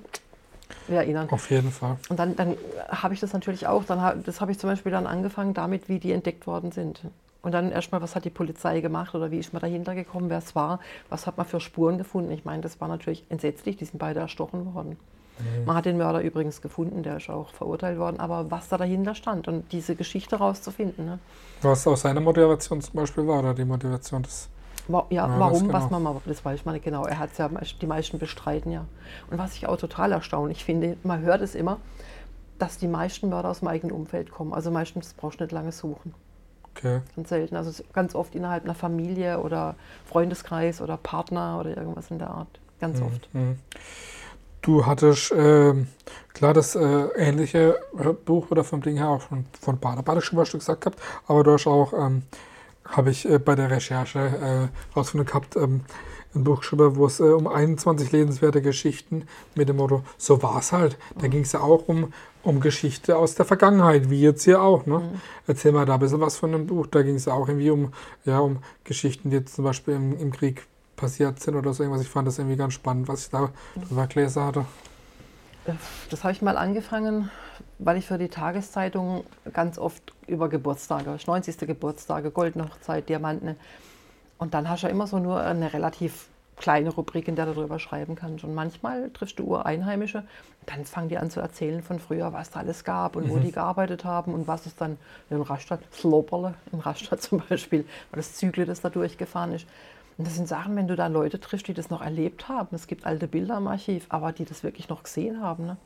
wir 0.86 0.98
erinnern. 0.98 1.28
Auf 1.30 1.50
jeden 1.50 1.70
Fall. 1.70 1.96
Und 2.08 2.18
dann, 2.18 2.36
dann 2.36 2.56
habe 2.88 3.14
ich 3.14 3.20
das 3.20 3.32
natürlich 3.32 3.66
auch. 3.66 3.84
Dann, 3.84 4.22
das 4.24 4.40
habe 4.40 4.52
ich 4.52 4.58
zum 4.58 4.70
Beispiel 4.70 4.92
dann 4.92 5.06
angefangen 5.06 5.54
damit, 5.54 5.88
wie 5.88 5.98
die 5.98 6.12
entdeckt 6.12 6.46
worden 6.46 6.72
sind. 6.72 7.02
Und 7.42 7.52
dann 7.52 7.72
erstmal, 7.72 8.02
was 8.02 8.14
hat 8.14 8.24
die 8.24 8.30
Polizei 8.30 8.80
gemacht 8.80 9.14
oder 9.14 9.30
wie 9.30 9.38
ist 9.38 9.52
man 9.52 9.60
dahinter 9.60 9.94
gekommen, 9.94 10.28
wer 10.28 10.38
es 10.38 10.54
war, 10.54 10.78
was 11.08 11.26
hat 11.26 11.38
man 11.38 11.46
für 11.46 11.60
Spuren 11.60 11.96
gefunden. 11.96 12.30
Ich 12.32 12.44
meine, 12.44 12.62
das 12.62 12.80
war 12.80 12.88
natürlich 12.88 13.24
entsetzlich, 13.30 13.76
die 13.76 13.86
sind 13.86 13.98
beide 13.98 14.20
erstochen 14.20 14.74
worden. 14.74 14.98
Man 15.66 15.76
hat 15.76 15.84
den 15.84 15.96
Mörder 15.98 16.20
übrigens 16.20 16.60
gefunden, 16.62 17.02
der 17.02 17.16
ist 17.18 17.28
auch 17.30 17.52
verurteilt 17.52 17.98
worden, 17.98 18.18
aber 18.20 18.50
was 18.50 18.68
da 18.68 18.76
dahinter 18.78 19.14
stand 19.14 19.48
und 19.48 19.70
diese 19.72 19.94
Geschichte 19.96 20.36
rauszufinden. 20.36 21.04
Ne? 21.06 21.18
Was 21.62 21.86
auch 21.86 21.96
seine 21.96 22.20
Motivation 22.20 22.80
zum 22.80 22.94
Beispiel 22.94 23.26
war, 23.26 23.40
oder 23.40 23.54
die 23.54 23.64
Motivation 23.64 24.22
des. 24.22 24.48
Wa- 24.88 25.06
Ja, 25.10 25.26
Ja, 25.28 25.38
warum, 25.38 25.68
das 25.68 25.74
was 25.74 25.88
genau. 25.88 26.00
man 26.00 26.14
mal, 26.14 26.20
das 26.26 26.44
weiß 26.44 26.64
man 26.64 26.74
nicht 26.74 26.84
genau. 26.84 27.04
Er 27.06 27.18
hat 27.18 27.30
es 27.32 27.38
ja, 27.38 27.48
die 27.80 27.86
meisten 27.86 28.18
bestreiten 28.18 28.72
ja. 28.72 28.84
Und 29.30 29.38
was 29.38 29.54
ich 29.54 29.66
auch 29.66 29.76
total 29.76 30.12
erstaunlich 30.12 30.64
finde, 30.64 30.96
man 31.02 31.20
hört 31.22 31.42
es 31.42 31.54
immer, 31.54 31.78
dass 32.58 32.76
die 32.78 32.88
meisten 32.88 33.28
Mörder 33.30 33.50
aus 33.50 33.60
dem 33.60 33.68
eigenen 33.68 33.94
Umfeld 33.94 34.30
kommen. 34.30 34.52
Also 34.52 34.70
meistens 34.70 35.14
brauchst 35.14 35.40
du 35.40 35.44
nicht 35.44 35.52
lange 35.52 35.72
suchen. 35.72 36.12
Okay. 36.76 37.00
Ganz 37.16 37.28
selten. 37.28 37.56
Also 37.56 37.82
ganz 37.92 38.14
oft 38.14 38.34
innerhalb 38.34 38.64
einer 38.64 38.74
Familie 38.74 39.40
oder 39.40 39.74
Freundeskreis 40.06 40.80
oder 40.80 40.96
Partner 40.96 41.58
oder 41.60 41.76
irgendwas 41.76 42.10
in 42.10 42.18
der 42.18 42.30
Art. 42.30 42.48
Ganz 42.80 43.00
oft. 43.02 43.28
Mhm. 43.34 43.58
Du 44.62 44.84
hattest, 44.84 45.32
ähm, 45.34 45.88
klar, 46.34 46.52
das 46.52 46.76
äh, 46.76 47.08
ähnliche 47.16 47.80
äh, 47.98 48.12
Buch 48.12 48.50
oder 48.50 48.62
vom 48.62 48.82
Ding 48.82 48.96
her 48.96 49.08
auch 49.08 49.22
von, 49.22 49.46
von 49.58 49.78
Bader 49.78 50.20
schon 50.20 50.38
was 50.38 50.50
du 50.50 50.58
gesagt 50.58 50.82
gehabt, 50.82 51.00
aber 51.26 51.44
du 51.44 51.52
hast 51.52 51.66
auch, 51.66 51.94
ähm, 51.94 52.22
habe 52.84 53.10
ich 53.10 53.28
äh, 53.28 53.38
bei 53.38 53.54
der 53.54 53.70
Recherche 53.70 54.18
äh, 54.18 54.96
rausgefunden 54.96 55.26
gehabt, 55.26 55.56
ähm, 55.56 55.82
ein 56.34 56.44
Buch 56.44 56.60
geschrieben, 56.60 56.96
wo 56.96 57.06
es 57.06 57.20
äh, 57.20 57.24
um 57.24 57.46
21 57.46 58.12
lebenswerte 58.12 58.62
Geschichten 58.62 59.26
mit 59.54 59.68
dem 59.68 59.76
Motto, 59.76 60.02
so 60.16 60.42
war 60.42 60.58
es 60.58 60.72
halt. 60.72 60.96
Da 61.18 61.26
ging 61.28 61.42
es 61.42 61.52
ja 61.52 61.60
auch 61.60 61.88
um, 61.88 62.12
um 62.42 62.60
Geschichte 62.60 63.16
aus 63.16 63.34
der 63.34 63.46
Vergangenheit, 63.46 64.10
wie 64.10 64.20
jetzt 64.20 64.44
hier 64.44 64.62
auch. 64.62 64.86
Ne? 64.86 65.02
Erzähl 65.46 65.72
mal 65.72 65.86
da 65.86 65.94
ein 65.94 66.00
bisschen 66.00 66.20
was 66.20 66.36
von 66.36 66.52
dem 66.52 66.66
Buch. 66.66 66.86
Da 66.86 67.02
ging 67.02 67.16
es 67.16 67.24
ja 67.24 67.32
auch 67.32 67.48
irgendwie 67.48 67.70
um, 67.70 67.92
ja, 68.24 68.38
um 68.38 68.58
Geschichten, 68.84 69.30
die 69.30 69.36
jetzt 69.38 69.56
zum 69.56 69.64
Beispiel 69.64 69.94
im, 69.94 70.18
im 70.18 70.32
Krieg 70.32 70.66
passiert 71.00 71.40
sind 71.40 71.56
oder 71.56 71.72
so 71.72 71.82
irgendwas. 71.82 72.02
Ich 72.02 72.10
fand 72.10 72.28
das 72.28 72.38
irgendwie 72.38 72.56
ganz 72.56 72.74
spannend, 72.74 73.08
was 73.08 73.24
ich 73.24 73.30
da 73.30 73.50
drüber 73.88 74.06
gelesen 74.06 74.44
hatte. 74.44 74.64
Das 76.10 76.24
habe 76.24 76.32
ich 76.32 76.42
mal 76.42 76.56
angefangen, 76.56 77.30
weil 77.78 77.96
ich 77.96 78.06
für 78.06 78.18
die 78.18 78.28
Tageszeitung 78.28 79.24
ganz 79.52 79.78
oft 79.78 80.14
über 80.26 80.48
Geburtstage, 80.48 81.16
90. 81.26 81.58
Geburtstage, 81.58 82.30
Goldene 82.30 82.64
Hochzeit, 82.64 83.08
Diamanten. 83.08 83.56
Und 84.38 84.54
dann 84.54 84.68
hast 84.68 84.82
du 84.82 84.86
ja 84.86 84.92
immer 84.92 85.06
so 85.06 85.18
nur 85.18 85.42
eine 85.42 85.72
relativ 85.72 86.28
kleine 86.56 86.90
Rubrik, 86.90 87.26
in 87.26 87.36
der 87.36 87.46
du 87.46 87.54
darüber 87.54 87.78
schreiben 87.78 88.14
kannst. 88.14 88.44
Und 88.44 88.54
manchmal 88.54 89.10
triffst 89.10 89.38
du 89.38 89.44
Ureinheimische, 89.44 90.24
dann 90.66 90.84
fangen 90.84 91.08
die 91.08 91.18
an 91.18 91.30
zu 91.30 91.40
erzählen 91.40 91.82
von 91.82 91.98
früher, 91.98 92.32
was 92.32 92.50
da 92.50 92.60
alles 92.60 92.84
gab 92.84 93.16
und 93.16 93.28
wo 93.30 93.38
die 93.38 93.50
gearbeitet 93.50 94.04
haben 94.04 94.34
und 94.34 94.46
was 94.46 94.66
es 94.66 94.76
dann 94.76 94.98
in 95.30 95.40
Rastatt, 95.40 95.80
Sloperle 95.92 96.54
in 96.72 96.80
Rastatt 96.80 97.22
zum 97.22 97.42
Beispiel, 97.48 97.80
oder 98.12 98.18
das 98.18 98.34
Zügle, 98.34 98.66
das 98.66 98.80
da 98.80 98.90
durchgefahren 98.90 99.54
ist. 99.54 99.66
Und 100.20 100.26
das 100.26 100.34
sind 100.34 100.48
Sachen, 100.48 100.76
wenn 100.76 100.86
du 100.86 100.96
da 100.96 101.06
Leute 101.06 101.40
triffst, 101.40 101.66
die 101.66 101.72
das 101.72 101.88
noch 101.88 102.02
erlebt 102.02 102.46
haben. 102.46 102.76
Es 102.76 102.86
gibt 102.86 103.06
alte 103.06 103.26
Bilder 103.26 103.56
im 103.56 103.66
Archiv, 103.68 104.04
aber 104.10 104.32
die 104.32 104.44
das 104.44 104.62
wirklich 104.62 104.90
noch 104.90 105.02
gesehen 105.02 105.40
haben. 105.40 105.64
Ne? 105.64 105.78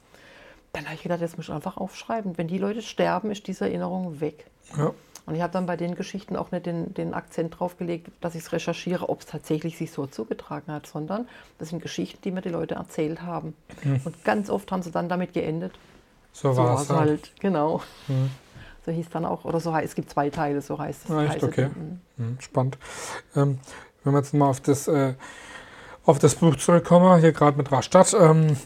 Dann 0.73 0.87
habe 0.87 0.97
ich 0.97 1.05
gedacht, 1.05 1.21
jetzt 1.21 1.37
muss 1.37 1.47
ich 1.47 1.55
einfach 1.55 1.77
aufschreiben. 1.77 2.37
Wenn 2.37 2.49
die 2.49 2.59
Leute 2.59 2.83
sterben, 2.83 3.31
ist 3.31 3.47
diese 3.47 3.67
Erinnerung 3.67 4.21
weg. 4.21 4.47
Ja. 4.77 4.91
Und 5.27 5.37
ich 5.37 5.41
habe 5.41 5.53
dann 5.53 5.67
bei 5.67 5.77
den 5.77 5.95
Geschichten 5.95 6.35
auch 6.35 6.51
nicht 6.51 6.67
den, 6.67 6.93
den 6.95 7.15
Akzent 7.15 7.61
drauf 7.61 7.79
gelegt, 7.79 8.11
dass 8.21 8.35
ich 8.35 8.41
es 8.43 8.51
recherchiere, 8.53 9.09
ob 9.09 9.21
es 9.21 9.27
tatsächlich 9.27 9.79
sich 9.79 9.93
so 9.93 10.09
zugetragen 10.09 10.73
hat, 10.73 10.89
sondern 10.89 11.29
das 11.61 11.69
sind 11.69 11.81
Geschichten, 11.81 12.21
die 12.25 12.33
mir 12.33 12.43
die 12.43 12.49
Leute 12.49 12.75
erzählt 12.75 13.23
haben. 13.23 13.55
Und 14.05 14.25
ganz 14.25 14.51
oft 14.51 14.73
haben 14.73 14.83
sie 14.83 14.91
dann 14.91 15.09
damit 15.09 15.33
geendet. 15.33 15.75
So, 16.33 16.53
So 16.53 16.65
war 16.65 16.83
es 16.83 16.91
halt. 16.91 17.09
halt, 17.09 17.33
genau. 17.39 17.83
So 18.85 18.91
hieß 18.91 19.11
dann 19.11 19.27
auch, 19.27 19.45
oder 19.45 19.61
so 19.61 19.73
heißt, 19.73 19.87
es 19.91 19.95
gibt 19.95 20.11
zwei 20.11 20.29
Teile, 20.29 20.61
so 20.61 20.77
heißt 20.77 21.05
es. 21.05 21.11
Echt? 21.17 21.35
heißt. 21.35 21.45
Okay. 21.45 21.69
Mhm. 21.69 22.01
Hm, 22.17 22.37
spannend. 22.41 22.79
Ähm, 23.37 23.61
wenn 24.05 24.13
wir 24.13 24.19
jetzt 24.19 24.35
mal 24.35 24.49
auf 24.49 24.61
das, 24.61 24.87
äh, 24.89 25.15
auf 26.05 26.19
das 26.19 26.37
Buch 26.37 26.57
zurückkommen, 26.57 27.21
hier 27.21 27.33
gerade 27.33 27.57
mit 27.57 27.73
Rastatt. 27.73 28.15
Ähm, 28.15 28.57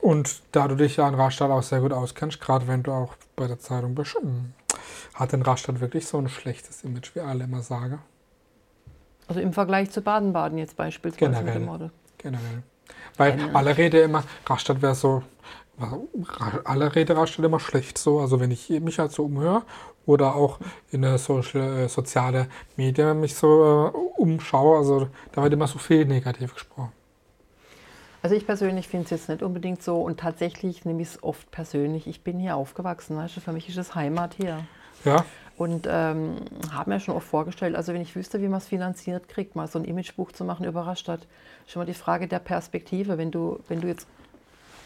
und 0.00 0.42
da 0.52 0.68
du 0.68 0.74
dich 0.76 0.96
ja 0.96 1.06
an 1.06 1.14
Rastatt 1.14 1.50
auch 1.50 1.62
sehr 1.62 1.80
gut 1.80 1.92
auskennst, 1.92 2.40
gerade 2.40 2.68
wenn 2.68 2.82
du 2.82 2.92
auch 2.92 3.14
bei 3.36 3.46
der 3.46 3.58
Zeitung 3.58 3.94
bist, 3.94 4.16
ähm, 4.22 4.52
hat 5.14 5.32
denn 5.32 5.42
Rastatt 5.42 5.80
wirklich 5.80 6.06
so 6.06 6.18
ein 6.18 6.28
schlechtes 6.28 6.84
Image, 6.84 7.14
wie 7.14 7.20
alle 7.20 7.44
immer 7.44 7.62
sagen? 7.62 8.00
Also 9.26 9.40
im 9.40 9.52
Vergleich 9.52 9.90
zu 9.90 10.02
Baden-Baden 10.02 10.58
jetzt 10.58 10.76
beispielsweise 10.76 11.30
mit 11.30 11.38
Generell. 11.38 11.60
dem 11.60 11.66
Morde. 11.66 11.90
Generell. 12.18 12.62
Weil 13.16 13.32
Generell. 13.32 13.56
alle 13.56 13.76
rede 13.76 14.00
immer, 14.00 14.24
Rastatt 14.46 14.82
wäre 14.82 14.94
so, 14.94 15.22
alle 16.64 16.94
rede 16.94 17.16
Rastatt 17.16 17.44
immer 17.44 17.60
schlecht 17.60 17.96
so. 17.96 18.20
Also 18.20 18.38
wenn 18.40 18.50
ich 18.50 18.68
mich 18.68 18.98
halt 18.98 19.12
so 19.12 19.24
umhöre 19.24 19.62
oder 20.06 20.34
auch 20.34 20.58
in 20.90 21.02
der 21.02 21.18
Social, 21.18 21.84
äh, 21.84 21.88
soziale 21.88 22.48
Medien 22.76 23.20
mich 23.20 23.34
so 23.34 23.92
äh, 23.94 24.20
umschaue, 24.20 24.78
also 24.78 25.08
da 25.32 25.42
wird 25.42 25.52
immer 25.52 25.66
so 25.66 25.78
viel 25.78 26.04
negativ 26.04 26.54
gesprochen. 26.54 26.92
Also 28.22 28.36
ich 28.36 28.46
persönlich 28.46 28.88
finde 28.88 29.04
es 29.04 29.10
jetzt 29.10 29.28
nicht 29.28 29.42
unbedingt 29.42 29.82
so 29.82 30.00
und 30.00 30.18
tatsächlich 30.18 30.86
nehme 30.86 31.02
ich 31.02 31.08
es 31.08 31.22
oft 31.22 31.50
persönlich. 31.50 32.06
Ich 32.06 32.22
bin 32.22 32.38
hier 32.38 32.56
aufgewachsen, 32.56 33.16
weißt 33.16 33.36
du, 33.36 33.40
für 33.40 33.52
mich 33.52 33.68
ist 33.68 33.76
es 33.76 33.94
Heimat 33.94 34.34
hier. 34.34 34.64
Ja, 35.04 35.26
Und 35.56 35.86
ähm, 35.88 36.36
habe 36.72 36.90
mir 36.90 37.00
schon 37.00 37.14
oft 37.14 37.28
vorgestellt, 37.28 37.76
also 37.76 37.92
wenn 37.92 38.00
ich 38.00 38.16
wüsste, 38.16 38.40
wie 38.40 38.48
man 38.48 38.58
es 38.58 38.66
finanziert 38.66 39.28
kriegt, 39.28 39.54
mal 39.54 39.68
so 39.68 39.78
ein 39.78 39.84
Imagebuch 39.84 40.32
zu 40.32 40.44
machen 40.44 40.66
über 40.66 40.86
Rastatt, 40.86 41.26
ist 41.66 41.76
immer 41.76 41.84
die 41.84 41.94
Frage 41.94 42.26
der 42.26 42.40
Perspektive. 42.40 43.18
Wenn 43.18 43.30
du, 43.30 43.60
wenn 43.68 43.80
du 43.80 43.86
jetzt 43.86 44.08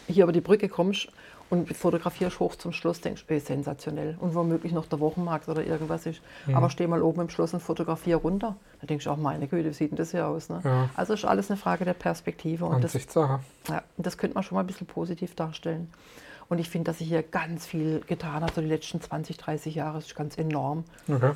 hier 0.07 0.23
über 0.23 0.33
die 0.33 0.41
Brücke 0.41 0.69
kommst 0.69 1.07
und 1.49 1.75
fotografierst 1.75 2.39
hoch 2.39 2.55
zum 2.55 2.73
Schloss, 2.73 3.01
denkst 3.01 3.25
du, 3.25 3.33
ey, 3.33 3.39
sensationell. 3.39 4.17
Und 4.19 4.35
womöglich 4.35 4.71
noch 4.71 4.85
der 4.85 4.99
Wochenmarkt 4.99 5.49
oder 5.49 5.65
irgendwas 5.65 6.05
ist. 6.05 6.21
Aber 6.53 6.69
steh 6.69 6.85
mal 6.85 7.01
oben 7.01 7.21
im 7.21 7.29
Schloss 7.29 7.53
und 7.53 7.59
fotografier 7.59 8.17
runter. 8.17 8.55
Da 8.81 8.87
denkst 8.87 9.05
du 9.05 9.11
auch, 9.11 9.17
meine 9.17 9.47
Güte, 9.47 9.69
wie 9.69 9.73
sieht 9.73 9.91
denn 9.91 9.97
das 9.97 10.11
hier 10.11 10.27
aus? 10.27 10.49
Ne? 10.49 10.61
Ja. 10.63 10.89
Also 10.95 11.13
ist 11.13 11.25
alles 11.25 11.49
eine 11.49 11.57
Frage 11.57 11.85
der 11.85 11.93
Perspektive. 11.93 12.65
Und 12.65 12.83
das, 12.83 12.93
ja, 13.15 13.39
das 13.97 14.17
könnte 14.17 14.35
man 14.35 14.43
schon 14.43 14.55
mal 14.55 14.61
ein 14.61 14.67
bisschen 14.67 14.87
positiv 14.87 15.35
darstellen. 15.35 15.89
Und 16.49 16.59
ich 16.59 16.69
finde, 16.69 16.85
dass 16.85 16.99
sich 16.99 17.07
hier 17.07 17.23
ganz 17.23 17.65
viel 17.65 18.01
getan 18.07 18.43
hat, 18.43 18.55
so 18.55 18.61
die 18.61 18.67
letzten 18.67 19.01
20, 19.01 19.37
30 19.37 19.75
Jahre, 19.75 19.95
das 19.95 20.07
ist 20.07 20.15
ganz 20.15 20.37
enorm. 20.37 20.83
Okay. 21.07 21.31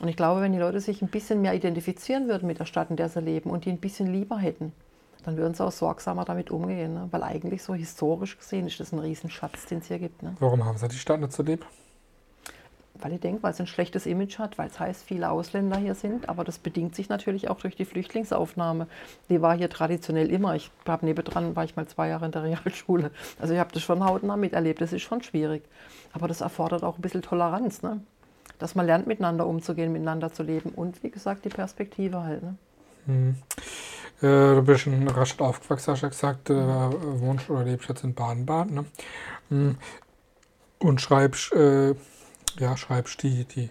Und 0.00 0.08
ich 0.08 0.16
glaube, 0.16 0.40
wenn 0.40 0.52
die 0.52 0.58
Leute 0.58 0.80
sich 0.80 1.02
ein 1.02 1.08
bisschen 1.08 1.40
mehr 1.40 1.54
identifizieren 1.54 2.28
würden 2.28 2.46
mit 2.46 2.58
der 2.58 2.64
Stadt, 2.64 2.90
in 2.90 2.96
der 2.96 3.08
sie 3.08 3.20
leben 3.20 3.50
und 3.50 3.64
die 3.64 3.70
ein 3.70 3.78
bisschen 3.78 4.12
lieber 4.12 4.38
hätten, 4.38 4.72
dann 5.24 5.36
würden 5.36 5.54
sie 5.54 5.64
auch 5.64 5.72
sorgsamer 5.72 6.24
damit 6.24 6.50
umgehen. 6.50 6.94
Ne? 6.94 7.08
Weil 7.10 7.22
eigentlich 7.22 7.62
so 7.62 7.74
historisch 7.74 8.38
gesehen 8.38 8.66
ist 8.66 8.78
das 8.80 8.92
ein 8.92 8.98
Riesenschatz, 8.98 9.66
den 9.66 9.78
es 9.78 9.88
hier 9.88 9.98
gibt. 9.98 10.22
Ne? 10.22 10.34
Warum 10.38 10.64
haben 10.64 10.76
sie 10.78 10.88
die 10.88 10.96
Stadt 10.96 11.20
nicht 11.20 11.32
so 11.32 11.42
lieb? 11.42 11.64
Weil 13.00 13.12
ich 13.12 13.20
denke, 13.20 13.42
weil 13.42 13.50
es 13.52 13.60
ein 13.60 13.66
schlechtes 13.66 14.06
Image 14.06 14.38
hat, 14.38 14.56
weil 14.56 14.68
es 14.68 14.78
heißt, 14.78 15.02
viele 15.02 15.30
Ausländer 15.30 15.76
hier 15.78 15.96
sind. 15.96 16.28
Aber 16.28 16.44
das 16.44 16.58
bedingt 16.58 16.94
sich 16.94 17.08
natürlich 17.08 17.50
auch 17.50 17.58
durch 17.60 17.74
die 17.74 17.84
Flüchtlingsaufnahme. 17.84 18.86
Die 19.28 19.42
war 19.42 19.56
hier 19.56 19.68
traditionell 19.68 20.30
immer. 20.30 20.54
Ich 20.54 20.70
habe 20.86 21.04
nebendran, 21.04 21.56
war 21.56 21.64
ich 21.64 21.74
mal 21.74 21.88
zwei 21.88 22.08
Jahre 22.08 22.26
in 22.26 22.32
der 22.32 22.44
Realschule. 22.44 23.10
Also 23.40 23.52
ich 23.52 23.60
habe 23.60 23.72
das 23.72 23.82
schon 23.82 24.04
hautnah 24.04 24.36
miterlebt. 24.36 24.80
Das 24.80 24.92
ist 24.92 25.02
schon 25.02 25.22
schwierig. 25.22 25.64
Aber 26.12 26.28
das 26.28 26.40
erfordert 26.40 26.84
auch 26.84 26.96
ein 26.96 27.02
bisschen 27.02 27.22
Toleranz. 27.22 27.82
Ne? 27.82 28.00
Dass 28.60 28.76
man 28.76 28.86
lernt, 28.86 29.08
miteinander 29.08 29.46
umzugehen, 29.46 29.92
miteinander 29.92 30.32
zu 30.32 30.44
leben. 30.44 30.70
Und 30.70 31.02
wie 31.02 31.10
gesagt, 31.10 31.44
die 31.44 31.48
Perspektive 31.48 32.22
halt. 32.22 32.42
Ne? 32.44 32.56
Äh, 33.08 33.34
du 34.20 34.62
bist 34.62 34.86
in 34.86 35.08
Rastatt 35.08 35.40
aufgewachsen, 35.40 35.92
hast 35.92 36.00
du 36.00 36.06
ja 36.06 36.10
gesagt, 36.10 36.50
äh, 36.50 36.54
wohnst 36.54 37.50
oder 37.50 37.64
lebst 37.64 37.88
jetzt 37.88 38.04
in 38.04 38.14
Baden-Baden. 38.14 38.74
Ne? 38.74 38.84
Mm. 39.50 39.78
Und 40.78 41.00
schreibst, 41.00 41.52
äh, 41.52 41.94
ja, 42.58 42.76
schreibst 42.76 43.22
die, 43.22 43.44
die, 43.44 43.70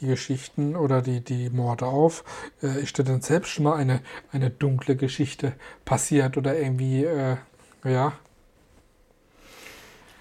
die 0.00 0.06
Geschichten 0.06 0.76
oder 0.76 1.02
die, 1.02 1.20
die 1.20 1.50
Morde 1.50 1.86
auf. 1.86 2.24
Äh, 2.62 2.82
ist 2.82 2.98
dir 2.98 3.04
denn 3.04 3.22
selbst 3.22 3.50
schon 3.50 3.64
mal 3.64 3.76
eine, 3.76 4.00
eine 4.32 4.50
dunkle 4.50 4.96
Geschichte 4.96 5.54
passiert 5.84 6.36
oder 6.36 6.58
irgendwie, 6.58 7.04
äh, 7.04 7.36
ja? 7.84 8.12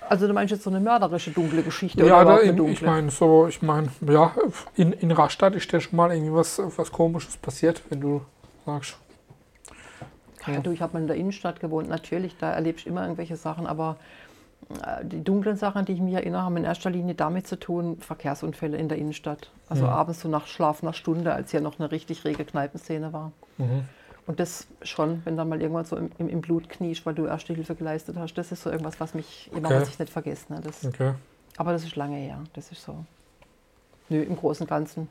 Also 0.07 0.27
du 0.27 0.33
meinst 0.33 0.51
jetzt 0.51 0.63
so 0.63 0.69
eine 0.69 0.81
mörderische, 0.81 1.31
dunkle 1.31 1.63
Geschichte? 1.63 2.05
Ja, 2.05 2.21
oder 2.21 2.25
da, 2.25 2.35
eine 2.37 2.49
in, 2.49 2.57
dunkle? 2.57 2.73
ich 2.73 2.81
meine, 2.81 3.09
so, 3.11 3.47
ich 3.47 3.61
meine, 3.61 3.89
ja, 4.07 4.35
in, 4.75 4.91
in 4.91 5.11
Rastatt 5.11 5.55
ist 5.55 5.71
dir 5.71 5.79
schon 5.79 5.95
mal 5.95 6.11
irgendwie 6.11 6.33
was, 6.33 6.61
was 6.77 6.91
Komisches 6.91 7.37
passiert, 7.37 7.81
wenn 7.89 8.01
du 8.01 8.21
sagst. 8.65 8.97
Ja, 10.47 10.59
du, 10.59 10.71
ich 10.71 10.81
habe 10.81 10.93
mal 10.93 11.01
in 11.01 11.07
der 11.07 11.17
Innenstadt 11.17 11.59
gewohnt. 11.59 11.89
Natürlich, 11.89 12.37
da 12.37 12.51
erlebst 12.51 12.85
du 12.85 12.89
immer 12.89 13.03
irgendwelche 13.03 13.35
Sachen, 13.35 13.67
aber 13.67 13.97
äh, 14.85 15.05
die 15.05 15.23
dunklen 15.23 15.55
Sachen, 15.55 15.85
die 15.85 15.93
ich 15.93 16.01
mich 16.01 16.13
erinnere, 16.13 16.41
haben 16.43 16.57
in 16.57 16.63
erster 16.63 16.89
Linie 16.89 17.15
damit 17.15 17.47
zu 17.47 17.59
tun, 17.59 17.97
Verkehrsunfälle 17.99 18.77
in 18.77 18.89
der 18.89 18.97
Innenstadt. 18.97 19.51
Also 19.69 19.87
abends 19.87 20.21
so 20.21 20.27
nach 20.27 20.47
schlafender 20.47 20.93
Stunde, 20.93 21.33
als 21.33 21.51
hier 21.51 21.61
noch 21.61 21.79
eine 21.79 21.91
richtig 21.91 22.25
rege 22.25 22.43
Kneipenszene 22.43 23.13
war. 23.13 23.31
Und 24.27 24.39
das 24.39 24.67
schon, 24.81 25.21
wenn 25.25 25.37
da 25.37 25.45
mal 25.45 25.61
irgendwann 25.61 25.85
so 25.85 25.95
im, 25.97 26.11
im, 26.17 26.41
Blut 26.41 26.69
kniest, 26.69 27.05
weil 27.05 27.13
du 27.15 27.25
Erste 27.25 27.53
Hilfe 27.53 27.75
geleistet 27.75 28.17
hast, 28.17 28.33
das 28.35 28.51
ist 28.51 28.63
so 28.63 28.69
irgendwas, 28.69 28.99
was 28.99 29.13
mich 29.13 29.49
immer, 29.53 29.69
Okay. 29.69 29.81
was 29.81 29.89
ich 29.89 29.99
nicht 29.99 30.11
vergessen. 30.11 30.55
Das, 30.63 30.85
Okay. 30.85 31.13
aber 31.57 31.71
das 31.71 31.83
ist 31.83 31.95
lange 31.95 32.17
her. 32.17 32.39
Das 32.53 32.71
ist 32.71 32.83
so. 32.83 33.05
Nö, 34.09 34.21
im 34.21 34.35
Großen 34.35 34.65
und 34.65 34.69
Ganzen. 34.69 35.09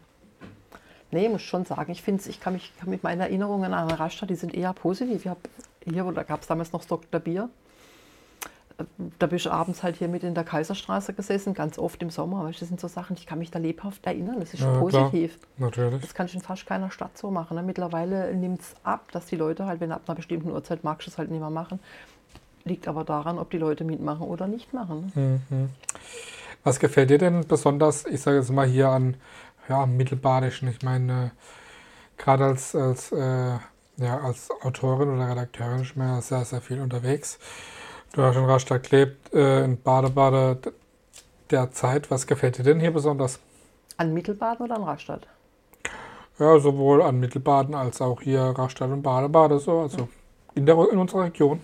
Nee, 1.12 1.28
muss 1.28 1.42
schon 1.42 1.64
sagen, 1.64 1.90
ich 1.90 2.02
finde 2.02 2.22
ich 2.28 2.40
kann 2.40 2.52
mich 2.52 2.72
kann 2.78 2.88
mit 2.90 3.02
meinen 3.02 3.20
Erinnerungen 3.20 3.74
an 3.74 3.90
Rastatt, 3.90 4.30
die 4.30 4.36
sind 4.36 4.54
eher 4.54 4.72
positiv. 4.72 5.22
Ich 5.24 5.28
hab, 5.28 5.38
hier, 5.84 6.04
da 6.12 6.22
gab 6.22 6.42
es 6.42 6.46
damals 6.46 6.72
noch 6.72 6.84
Dr. 6.84 7.20
Bier. 7.20 7.48
da 9.18 9.26
bist 9.26 9.44
du 9.44 9.50
abends 9.50 9.82
halt 9.82 9.96
hier 9.96 10.08
mit 10.08 10.22
in 10.22 10.34
der 10.34 10.44
Kaiserstraße 10.44 11.12
gesessen, 11.12 11.52
ganz 11.52 11.78
oft 11.78 12.00
im 12.02 12.10
Sommer. 12.10 12.44
Weißt, 12.44 12.62
das 12.62 12.68
sind 12.68 12.80
so 12.80 12.88
Sachen, 12.88 13.16
ich 13.16 13.26
kann 13.26 13.38
mich 13.38 13.50
da 13.50 13.58
lebhaft 13.58 14.06
erinnern. 14.06 14.36
Das 14.40 14.54
ist 14.54 14.60
Ja, 14.60 14.78
positiv. 14.78 15.38
klar, 15.56 15.68
natürlich. 15.68 16.00
Das 16.00 16.14
kannst 16.14 16.32
du 16.34 16.38
in 16.38 16.44
fast 16.44 16.64
keiner 16.66 16.90
Stadt 16.90 17.18
so 17.18 17.30
machen. 17.30 17.56
Ne? 17.56 17.62
Mittlerweile 17.62 18.34
nimmt 18.34 18.60
es 18.60 18.74
ab, 18.84 19.10
dass 19.12 19.26
die 19.26 19.36
Leute 19.36 19.66
halt, 19.66 19.80
wenn 19.80 19.92
ab 19.92 20.02
einer 20.06 20.14
bestimmten 20.14 20.50
Uhrzeit 20.50 20.82
magst 20.84 21.06
du 21.06 21.10
es 21.10 21.18
halt 21.18 21.30
nicht 21.30 21.40
mehr 21.40 21.50
machen. 21.50 21.80
Liegt 22.64 22.88
aber 22.88 23.04
daran, 23.04 23.38
ob 23.38 23.50
die 23.50 23.58
Leute 23.58 23.84
mitmachen 23.84 24.26
oder 24.26 24.46
nicht 24.46 24.72
machen. 24.72 25.12
Ne? 25.14 25.40
Mhm. 25.50 25.70
Was 26.62 26.78
gefällt 26.78 27.08
dir 27.10 27.18
denn 27.18 27.46
besonders, 27.46 28.04
ich 28.06 28.20
sage 28.20 28.36
jetzt 28.38 28.50
mal 28.50 28.66
hier 28.66 28.90
an 28.90 29.16
ja, 29.70 29.82
am 29.82 29.96
Mittelbadischen? 29.96 30.68
Ich 30.68 30.82
meine, 30.82 31.30
gerade 32.18 32.44
als, 32.44 32.74
als, 32.74 33.12
äh, 33.12 33.58
ja, 33.96 34.18
als 34.22 34.50
Autorin 34.62 35.08
oder 35.08 35.30
Redakteurin 35.30 35.82
ist 35.82 35.96
man 35.96 36.08
ja 36.08 36.20
sehr, 36.20 36.44
sehr 36.44 36.60
viel 36.60 36.80
unterwegs. 36.80 37.38
Du 38.12 38.22
hast 38.22 38.36
in 38.36 38.44
Rastatt 38.44 38.90
gelebt, 38.90 39.32
äh, 39.32 39.64
in 39.64 39.80
Badebade 39.80 40.58
der 41.50 41.70
Zeit. 41.70 42.10
Was 42.10 42.26
gefällt 42.26 42.58
dir 42.58 42.64
denn 42.64 42.80
hier 42.80 42.92
besonders? 42.92 43.38
An 43.96 44.12
Mittelbaden 44.12 44.66
oder 44.66 44.76
an 44.76 44.82
Rastatt? 44.82 45.26
Ja, 46.38 46.58
sowohl 46.58 47.02
an 47.02 47.20
Mittelbaden 47.20 47.74
als 47.74 48.00
auch 48.00 48.20
hier 48.22 48.40
Rastatt 48.40 48.90
und 48.90 49.02
Badebade, 49.02 49.58
so, 49.60 49.80
also 49.80 50.08
in, 50.54 50.66
der, 50.66 50.74
in 50.90 50.98
unserer 50.98 51.24
Region. 51.24 51.60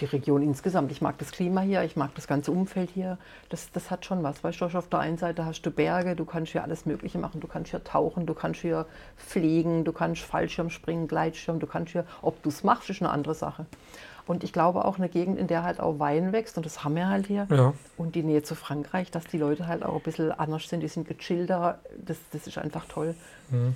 Die 0.00 0.06
Region 0.06 0.42
insgesamt. 0.42 0.90
Ich 0.92 1.02
mag 1.02 1.18
das 1.18 1.30
Klima 1.30 1.60
hier, 1.60 1.82
ich 1.82 1.96
mag 1.96 2.14
das 2.14 2.26
ganze 2.26 2.52
Umfeld 2.52 2.90
hier. 2.90 3.18
Das, 3.50 3.70
das 3.70 3.90
hat 3.90 4.04
schon 4.04 4.22
was. 4.22 4.42
Weißt 4.42 4.60
du, 4.60 4.64
auf 4.64 4.88
der 4.88 5.00
einen 5.00 5.18
Seite 5.18 5.44
hast 5.44 5.62
du 5.62 5.70
Berge, 5.70 6.16
du 6.16 6.24
kannst 6.24 6.52
hier 6.52 6.62
alles 6.62 6.86
Mögliche 6.86 7.18
machen. 7.18 7.40
Du 7.40 7.46
kannst 7.46 7.70
hier 7.70 7.84
tauchen, 7.84 8.26
du 8.26 8.34
kannst 8.34 8.60
hier 8.60 8.86
fliegen, 9.16 9.84
du 9.84 9.92
kannst 9.92 10.22
Fallschirm 10.22 10.70
springen, 10.70 11.06
Gleitschirm, 11.08 11.60
du 11.60 11.66
kannst 11.66 11.92
hier, 11.92 12.06
ob 12.22 12.42
du 12.42 12.48
es 12.48 12.64
machst, 12.64 12.88
ist 12.88 13.02
eine 13.02 13.10
andere 13.10 13.34
Sache. 13.34 13.66
Und 14.26 14.44
ich 14.44 14.52
glaube 14.52 14.84
auch 14.84 14.98
eine 14.98 15.08
Gegend, 15.08 15.38
in 15.38 15.48
der 15.48 15.64
halt 15.64 15.80
auch 15.80 15.98
Wein 15.98 16.32
wächst, 16.32 16.56
und 16.56 16.64
das 16.64 16.84
haben 16.84 16.94
wir 16.94 17.08
halt 17.08 17.26
hier. 17.26 17.46
Ja. 17.50 17.74
Und 17.96 18.14
die 18.14 18.22
Nähe 18.22 18.42
zu 18.42 18.54
Frankreich, 18.54 19.10
dass 19.10 19.24
die 19.24 19.38
Leute 19.38 19.66
halt 19.66 19.82
auch 19.84 19.96
ein 19.96 20.02
bisschen 20.02 20.30
anders 20.32 20.68
sind, 20.68 20.80
die 20.80 20.88
sind 20.88 21.08
gechillter, 21.08 21.80
das, 21.98 22.16
das 22.32 22.46
ist 22.46 22.56
einfach 22.56 22.84
toll. 22.86 23.14
Mhm. 23.50 23.74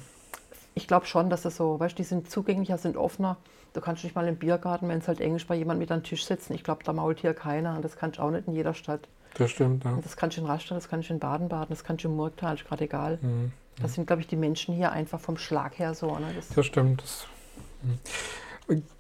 Ich 0.75 0.89
glaube 0.89 1.07
schon, 1.07 1.31
dass 1.31 1.43
das 1.43 1.57
so, 1.57 1.79
weißt 1.79 1.93
du, 1.93 1.97
die 2.03 2.09
sind 2.09 2.31
zugänglicher, 2.31 2.79
sind 2.79 2.97
offener. 2.97 3.37
Du 3.73 3.81
kannst 3.81 4.05
nicht 4.05 4.15
mal 4.15 4.27
im 4.27 4.37
Biergarten, 4.37 4.89
wenn 4.89 4.99
es 4.99 5.09
halt 5.09 5.21
Englisch 5.21 5.47
bei 5.47 5.55
jemandem 5.55 5.81
mit 5.81 5.91
an 5.93 6.01
den 6.01 6.05
Tisch 6.05 6.25
sitzen. 6.25 6.55
Ich 6.55 6.65
glaube, 6.65 6.85
da 6.85 6.93
mault 6.93 7.21
hier 7.21 7.35
keiner. 7.35 7.77
Und 7.77 7.85
das 7.85 7.97
kannst 7.97 8.19
du 8.19 8.23
auch 8.23 8.31
nicht 8.31 8.49
in 8.49 8.55
jeder 8.55 8.75
Stadt. 8.75 9.09
Das 9.35 9.51
stimmt, 9.51 9.85
ja. 9.85 9.99
Das 10.03 10.17
kannst 10.17 10.37
du 10.37 10.41
in 10.41 10.47
Rastatt, 10.47 10.77
das 10.77 10.89
kannst 10.89 11.09
du 11.09 11.15
in 11.15 11.19
Baden-Baden, 11.19 11.71
das 11.71 11.83
kannst 11.83 12.05
du 12.05 12.09
im 12.09 12.17
Murgtal, 12.17 12.55
ist 12.55 12.67
gerade 12.67 12.85
egal. 12.85 13.19
Mhm. 13.21 13.53
Das 13.83 13.95
sind, 13.95 14.07
glaube 14.07 14.23
ich, 14.23 14.29
die 14.29 14.37
Menschen 14.37 14.75
hier 14.75 14.93
einfach 14.93 15.19
vom 15.19 15.37
Schlag 15.37 15.79
her 15.79 15.95
so. 15.95 16.17
Ne? 16.19 16.33
Das, 16.37 16.49
Das 16.51 16.67
stimmt. 16.67 17.03
Das, 17.03 17.27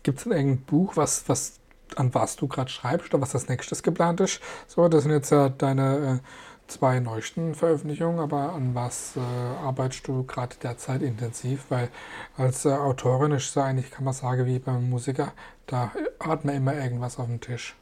Gibt 0.02 0.18
es 0.18 0.24
denn 0.24 0.32
irgendein 0.32 0.64
Buch, 0.64 0.96
was, 0.96 1.28
was, 1.28 1.60
an 1.96 2.12
was 2.14 2.36
du 2.36 2.48
gerade 2.48 2.70
schreibst 2.70 3.14
oder 3.14 3.22
was 3.22 3.32
das 3.32 3.48
nächstes 3.48 3.82
geplant 3.82 4.20
ist? 4.20 4.40
So, 4.66 4.88
das 4.88 5.04
sind 5.04 5.12
jetzt 5.12 5.30
ja 5.30 5.48
deine 5.48 6.20
äh, 6.20 6.28
zwei 6.66 7.00
neuesten 7.00 7.54
Veröffentlichungen, 7.54 8.18
aber 8.18 8.52
an 8.52 8.74
was 8.74 9.16
äh, 9.16 9.20
arbeitest 9.20 10.08
du 10.08 10.24
gerade 10.24 10.56
derzeit 10.62 11.02
intensiv? 11.02 11.66
Weil 11.68 11.88
als 12.36 12.64
äh, 12.64 12.70
Autorin 12.70 13.32
ist 13.32 13.50
es 13.50 13.56
eigentlich, 13.56 13.90
kann 13.90 14.04
man 14.04 14.14
sagen, 14.14 14.46
wie 14.46 14.58
beim 14.58 14.88
Musiker, 14.88 15.32
da 15.66 15.92
hat 16.20 16.44
man 16.44 16.56
immer 16.56 16.74
irgendwas 16.74 17.18
auf 17.18 17.26
dem 17.26 17.40
Tisch. 17.40 17.74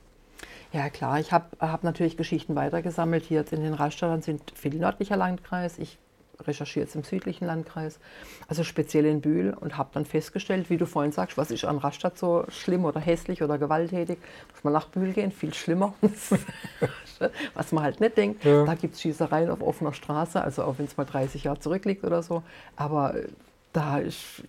Ja 0.73 0.88
klar, 0.88 1.21
ich 1.21 1.33
habe 1.33 1.47
hab 1.61 1.85
natürlich 1.85 2.16
Geschichten 2.16 2.55
weitergesammelt. 2.55 3.25
Hier 3.25 3.40
jetzt 3.40 3.53
in 3.53 3.62
den 3.62 3.75
Raststätten 3.75 4.23
sind 4.23 4.53
viel 4.55 4.75
nördlicher 4.75 5.16
Landkreis. 5.16 5.79
Ich 5.79 5.99
recherchiere 6.46 6.85
jetzt 6.85 6.94
im 6.94 7.05
südlichen 7.05 7.46
Landkreis, 7.46 7.98
also 8.48 8.64
speziell 8.64 9.07
in 9.07 9.20
Bühl 9.20 9.57
und 9.59 9.76
habe 9.76 9.90
dann 9.92 10.05
festgestellt, 10.05 10.70
wie 10.70 10.76
du 10.76 10.87
vorhin 10.87 11.12
sagst, 11.12 11.37
was 11.37 11.50
ist 11.50 11.64
an 11.64 11.78
Rastatt 11.78 12.18
so 12.18 12.44
schlimm 12.48 12.85
oder 12.85 13.00
hässlich 13.00 13.42
oder 13.42 13.59
gewalttätig. 13.59 14.18
Muss 14.52 14.64
man 14.64 14.72
nach 14.72 14.88
Bühl 14.88 15.12
gehen, 15.12 15.33
viel 15.33 15.55
schlimmer. 15.55 15.94
was 17.55 17.72
man 17.72 17.85
halt 17.85 18.00
nicht 18.00 18.16
denkt. 18.16 18.44
Ja. 18.44 18.64
Da 18.64 18.74
gibt 18.74 18.94
es 18.94 19.02
Schießereien 19.02 19.50
auf 19.50 19.62
offener 19.62 19.92
Straße, 19.92 20.40
also 20.40 20.64
auch 20.64 20.78
wenn 20.78 20.87
es 20.87 20.96
mal 20.96 21.05
30 21.05 21.44
Jahre 21.44 21.61
zurückliegt 21.61 22.05
oder 22.05 22.22
so. 22.22 22.42
Aber 22.76 23.14
äh, 23.14 23.28
da 23.72 23.98
ist 23.98 24.42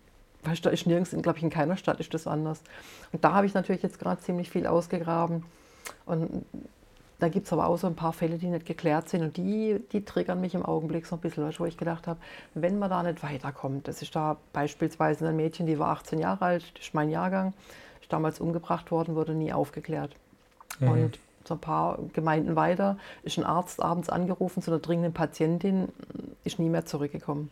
Weißt 0.45 0.65
du, 0.65 0.69
da 0.69 0.73
ist 0.73 0.85
nirgends, 0.85 1.11
glaube 1.21 1.37
ich, 1.37 1.43
in 1.43 1.49
keiner 1.49 1.77
Stadt 1.77 1.99
ist 1.99 2.13
das 2.13 2.27
anders. 2.27 2.61
Und 3.11 3.23
da 3.23 3.33
habe 3.33 3.45
ich 3.45 3.53
natürlich 3.53 3.81
jetzt 3.81 3.99
gerade 3.99 4.21
ziemlich 4.21 4.49
viel 4.49 4.67
ausgegraben. 4.67 5.45
Und 6.05 6.45
da 7.23 7.29
gibt 7.29 7.45
es 7.45 7.53
aber 7.53 7.67
auch 7.67 7.77
so 7.77 7.87
ein 7.87 7.95
paar 7.95 8.11
Fälle, 8.11 8.37
die 8.37 8.47
nicht 8.47 8.65
geklärt 8.65 9.07
sind. 9.07 9.21
Und 9.21 9.37
die, 9.37 9.79
die 9.93 10.03
triggern 10.03 10.41
mich 10.41 10.55
im 10.55 10.65
Augenblick 10.65 11.05
so 11.05 11.15
ein 11.15 11.19
bisschen, 11.19 11.45
weißt 11.45 11.61
wo 11.61 11.65
ich 11.65 11.77
gedacht 11.77 12.05
habe, 12.05 12.19
wenn 12.53 12.77
man 12.77 12.89
da 12.89 13.01
nicht 13.01 13.23
weiterkommt, 13.23 13.87
das 13.87 14.01
ist 14.01 14.13
da 14.13 14.35
beispielsweise 14.51 15.29
ein 15.29 15.37
Mädchen, 15.37 15.65
die 15.65 15.79
war 15.79 15.87
18 15.89 16.19
Jahre 16.19 16.43
alt, 16.43 16.65
das 16.75 16.87
ist 16.87 16.93
mein 16.93 17.09
Jahrgang, 17.09 17.53
ist 18.01 18.11
damals 18.11 18.41
umgebracht 18.41 18.91
worden, 18.91 19.15
wurde 19.15 19.33
nie 19.33 19.53
aufgeklärt. 19.53 20.11
Und 20.81 21.17
so 21.45 21.53
ein 21.53 21.59
paar 21.61 21.97
Gemeinden 22.11 22.57
weiter 22.57 22.97
ist 23.23 23.37
ein 23.37 23.45
Arzt 23.45 23.81
abends 23.81 24.09
angerufen 24.09 24.61
zu 24.61 24.71
einer 24.71 24.81
dringenden 24.81 25.13
Patientin, 25.13 25.87
ist 26.43 26.59
nie 26.59 26.67
mehr 26.67 26.85
zurückgekommen. 26.85 27.49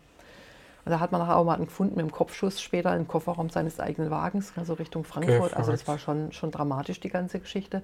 Und 0.84 0.92
da 0.92 1.00
hat 1.00 1.14
man 1.14 1.22
nachher 1.22 1.38
auch 1.38 1.46
mal 1.46 1.54
einen 1.54 1.66
gefunden 1.66 1.96
mit 1.96 2.04
dem 2.04 2.12
Kopfschuss 2.12 2.62
später 2.62 2.94
im 2.94 3.08
Kofferraum 3.08 3.50
seines 3.50 3.80
eigenen 3.80 4.12
Wagens, 4.12 4.52
also 4.58 4.74
Richtung 4.74 5.06
Frankfurt. 5.06 5.56
also 5.56 5.72
das 5.72 5.88
war 5.88 5.98
schon, 5.98 6.34
schon 6.34 6.52
dramatisch, 6.52 7.00
die 7.00 7.10
ganze 7.10 7.40
Geschichte. 7.40 7.84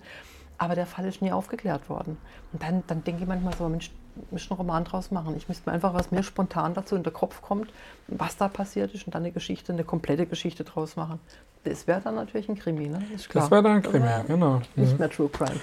Aber 0.58 0.76
der 0.76 0.86
Fall 0.88 1.06
ist 1.06 1.22
nie 1.22 1.32
aufgeklärt 1.32 1.89
worden. 1.89 2.17
Und 2.52 2.63
dann, 2.63 2.84
dann 2.88 3.04
denke 3.04 3.22
ich 3.22 3.28
manchmal 3.28 3.54
so, 3.56 3.70
Mensch, 3.70 3.91
ich 4.15 4.32
müsste 4.32 4.52
einen 4.52 4.58
Roman 4.58 4.84
draus 4.84 5.12
machen. 5.12 5.36
Ich 5.38 5.48
müsste 5.48 5.70
mir 5.70 5.74
einfach, 5.76 5.93
was 5.93 6.10
mir 6.10 6.24
spontan 6.24 6.74
dazu 6.74 6.96
in 6.96 7.04
den 7.04 7.13
Kopf 7.13 7.41
kommt, 7.41 7.72
was 8.08 8.38
da 8.38 8.48
passiert 8.48 8.93
ist 8.96 9.06
und 9.06 9.13
dann 9.13 9.22
eine 9.24 9.32
Geschichte, 9.32 9.72
eine 9.72 9.84
komplette 9.84 10.26
Geschichte 10.26 10.63
draus 10.63 10.96
machen. 10.96 11.20
Das 11.63 11.86
wäre 11.86 12.02
dann 12.02 12.15
natürlich 12.15 12.50
ein 12.50 12.58
Krimi, 12.58 12.88
ne? 12.88 13.04
Ist 13.13 13.30
klar. 13.30 13.43
Das 13.43 13.52
wäre 13.52 13.62
dann 13.62 13.72
ein 13.74 13.82
Krimi, 13.84 14.06
wäre 14.06 14.24
genau. 14.24 14.62
Nicht 14.76 14.93
Mhm. 14.93 14.98
mehr 14.98 15.10
True 15.12 15.30
Crime. 15.30 15.60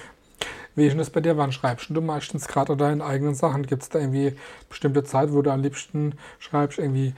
Wie 0.77 0.87
ist 0.87 0.91
denn 0.93 0.99
das 0.99 1.11
bei 1.11 1.21
dir? 1.21 1.37
Wann 1.37 1.53
schreibst 1.53 1.87
du 1.91 2.01
meistens 2.01 2.47
gerade 2.49 2.77
deine 2.77 3.05
eigenen 3.05 3.35
Sachen? 3.35 3.65
Gibt 3.65 3.83
es 3.83 3.89
da 3.89 3.99
irgendwie 4.01 4.37
bestimmte 4.69 5.03
Zeit, 5.05 5.33
wo 5.33 5.41
du 5.43 5.51
am 5.53 5.63
liebsten 5.63 6.17
schreibst? 6.39 6.79
Irgendwie 6.79 7.15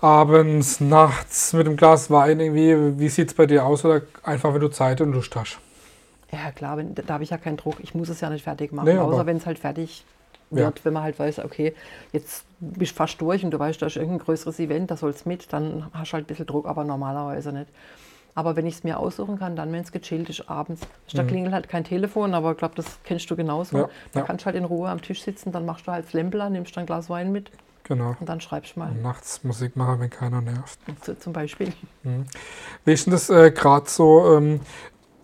abends, 0.00 0.80
nachts 0.80 1.52
mit 1.52 1.66
einem 1.66 1.76
Glas 1.76 2.10
Wein? 2.10 2.40
Irgendwie, 2.40 2.98
wie 2.98 3.08
sieht 3.08 3.28
es 3.28 3.34
bei 3.34 3.46
dir 3.46 3.64
aus? 3.64 3.84
Oder 3.84 4.02
einfach, 4.22 4.54
wenn 4.54 4.60
du 4.60 4.68
Zeit 4.68 5.00
und 5.00 5.12
Lust 5.12 5.34
hast? 5.36 5.58
Ja, 6.32 6.50
klar, 6.50 6.76
wenn, 6.76 6.94
da 6.94 7.14
habe 7.14 7.24
ich 7.24 7.30
ja 7.30 7.38
keinen 7.38 7.56
Druck. 7.56 7.76
Ich 7.80 7.94
muss 7.94 8.08
es 8.08 8.20
ja 8.20 8.30
nicht 8.30 8.42
fertig 8.44 8.72
machen, 8.72 8.86
Nee, 8.88 8.98
außer 8.98 9.26
wenn 9.26 9.36
es 9.36 9.46
halt 9.46 9.58
fertig 9.58 10.04
Ja. 10.50 10.66
wird, 10.66 10.84
wenn 10.84 10.92
man 10.92 11.02
halt 11.02 11.18
weiß, 11.18 11.40
okay, 11.40 11.74
jetzt 12.12 12.44
bist 12.60 12.92
du 12.92 12.96
fast 12.96 13.20
durch 13.20 13.44
und 13.44 13.50
du 13.50 13.58
weißt, 13.58 13.80
da 13.82 13.86
ist 13.86 13.96
irgendein 13.96 14.20
größeres 14.20 14.58
Event, 14.60 14.90
da 14.90 14.96
soll 14.96 15.10
es 15.10 15.26
mit, 15.26 15.52
dann 15.52 15.86
hast 15.92 16.10
du 16.10 16.14
halt 16.14 16.24
ein 16.24 16.26
bisschen 16.28 16.46
Druck, 16.46 16.66
aber 16.66 16.84
normalerweise 16.84 17.52
nicht. 17.52 17.68
Aber 18.34 18.54
wenn 18.54 18.66
ich 18.66 18.74
es 18.74 18.84
mir 18.84 18.98
aussuchen 18.98 19.38
kann, 19.38 19.56
dann, 19.56 19.72
wenn 19.72 19.80
es 19.82 19.92
gechillt 19.92 20.28
ist, 20.28 20.48
abends. 20.50 20.82
Da 21.14 21.24
klingelt 21.24 21.54
halt 21.54 21.68
kein 21.70 21.84
Telefon, 21.84 22.34
aber 22.34 22.52
ich 22.52 22.58
glaube, 22.58 22.74
das 22.74 22.84
kennst 23.02 23.30
du 23.30 23.34
genauso. 23.34 23.76
Mhm. 23.76 23.82
Ja, 23.84 23.88
da 24.12 24.20
ja. 24.20 24.26
kannst 24.26 24.42
du 24.44 24.46
halt 24.46 24.56
in 24.56 24.64
Ruhe 24.66 24.90
am 24.90 25.00
Tisch 25.00 25.22
sitzen, 25.22 25.52
dann 25.52 25.64
machst 25.64 25.86
du 25.86 25.92
halt 25.92 26.04
an, 26.14 26.52
nimmst 26.52 26.76
dann 26.76 26.82
ein 26.82 26.86
Glas 26.86 27.08
Wein 27.08 27.32
mit 27.32 27.50
Genau. 27.84 28.14
und 28.20 28.28
dann 28.28 28.40
schreibst 28.40 28.76
du 28.76 28.80
mal, 28.80 28.90
Und 28.90 29.02
nachts 29.02 29.42
Musik 29.44 29.76
machen, 29.76 30.00
wenn 30.00 30.10
keiner 30.10 30.42
nervt. 30.42 30.78
zu, 31.00 31.18
zum 31.18 31.32
Beispiel. 31.32 31.72
Wie 32.84 32.92
ist 32.92 33.06
denn 33.06 33.12
das 33.12 33.30
äh, 33.30 33.50
gerade 33.52 33.88
so? 33.88 34.36
Ähm, 34.36 34.60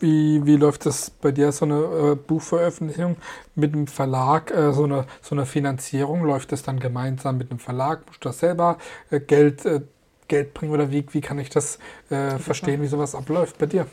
wie, 0.03 0.45
wie 0.45 0.57
läuft 0.57 0.85
das 0.85 1.11
bei 1.11 1.31
dir, 1.31 1.53
so 1.53 1.65
eine 1.65 1.77
äh, 1.77 2.15
Buchveröffentlichung 2.17 3.17
mit 3.55 3.73
einem 3.73 3.87
Verlag, 3.87 4.51
äh, 4.51 4.73
so, 4.73 4.85
eine, 4.85 5.07
so 5.23 5.37
eine 5.37 5.47
Finanzierung? 5.47 6.25
Läuft 6.25 6.51
das 6.51 6.65
dann 6.65 6.81
gemeinsam 6.81 7.39
mit 7.39 7.51
einem 7.51 7.61
Verlag? 7.61 8.05
Musst 8.07 8.25
du 8.25 8.29
da 8.29 8.33
selber 8.33 8.79
äh, 9.11 9.21
Geld, 9.21 9.65
äh, 9.65 9.83
Geld 10.27 10.55
bringen 10.55 10.73
oder 10.73 10.91
wie, 10.91 11.07
wie 11.13 11.21
kann 11.21 11.39
ich 11.39 11.51
das 11.51 11.79
äh, 12.11 12.39
verstehen, 12.39 12.83
wie 12.83 12.89
sowas 12.89 13.15
abläuft 13.15 13.59
bei 13.59 13.67
dir? 13.67 13.87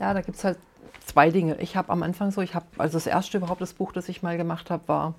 Ja, 0.00 0.14
da 0.14 0.20
gibt 0.20 0.38
es 0.38 0.44
halt 0.44 0.56
zwei 1.04 1.30
Dinge. 1.30 1.56
Ich 1.56 1.76
habe 1.76 1.90
am 1.90 2.04
Anfang 2.04 2.30
so, 2.30 2.40
ich 2.40 2.54
habe, 2.54 2.66
also 2.78 2.96
das 2.96 3.08
erste 3.08 3.38
überhaupt 3.38 3.60
das 3.60 3.72
Buch, 3.72 3.92
das 3.92 4.08
ich 4.08 4.22
mal 4.22 4.36
gemacht 4.36 4.70
habe, 4.70 4.86
war, 4.86 5.14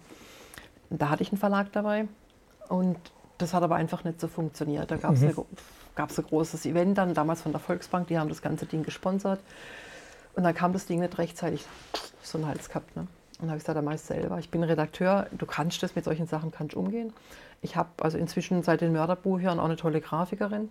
da 0.90 1.10
hatte 1.10 1.24
ich 1.24 1.32
einen 1.32 1.40
Verlag 1.40 1.74
dabei 1.74 2.08
und 2.70 2.98
das 3.38 3.54
hat 3.54 3.64
aber 3.64 3.76
einfach 3.76 4.06
nicht 4.06 4.22
so 4.22 4.30
funktioniert. 4.30 4.90
Da 4.90 4.96
gab 4.96 5.16
es 5.16 5.24
gab's 5.96 6.18
ein 6.18 6.26
großes 6.26 6.66
Event 6.66 6.98
dann, 6.98 7.14
damals 7.14 7.42
von 7.42 7.52
der 7.52 7.60
Volksbank, 7.60 8.08
die 8.08 8.18
haben 8.18 8.30
das 8.30 8.42
ganze 8.42 8.66
Ding 8.66 8.84
gesponsert 8.84 9.40
und 10.36 10.44
dann 10.44 10.54
kam 10.54 10.74
das 10.74 10.86
Ding 10.86 11.00
nicht 11.00 11.18
rechtzeitig, 11.18 11.66
so 12.22 12.38
einen 12.38 12.48
Hals 12.48 12.70
gehabt. 12.70 12.96
Ne? 12.96 13.02
Und 13.04 13.42
dann 13.42 13.50
habe 13.50 13.58
ich 13.58 13.64
gesagt, 13.64 13.78
da 13.78 13.82
mach 13.82 13.94
ich 13.94 14.02
selber. 14.02 14.40
Ich 14.40 14.50
bin 14.50 14.64
Redakteur, 14.64 15.28
du 15.32 15.46
kannst 15.46 15.84
das 15.84 15.96
mit 15.96 16.06
solchen 16.06 16.28
Sachen 16.28 16.52
kannst 16.52 16.76
umgehen. 16.76 17.14
Ich 17.62 17.76
habe 17.76 17.90
also 18.02 18.18
inzwischen 18.18 18.64
seit 18.64 18.82
den 18.82 18.94
Mörderbüchern 18.94 19.60
auch 19.60 19.66
eine 19.66 19.76
tolle 19.76 20.00
Grafikerin, 20.00 20.70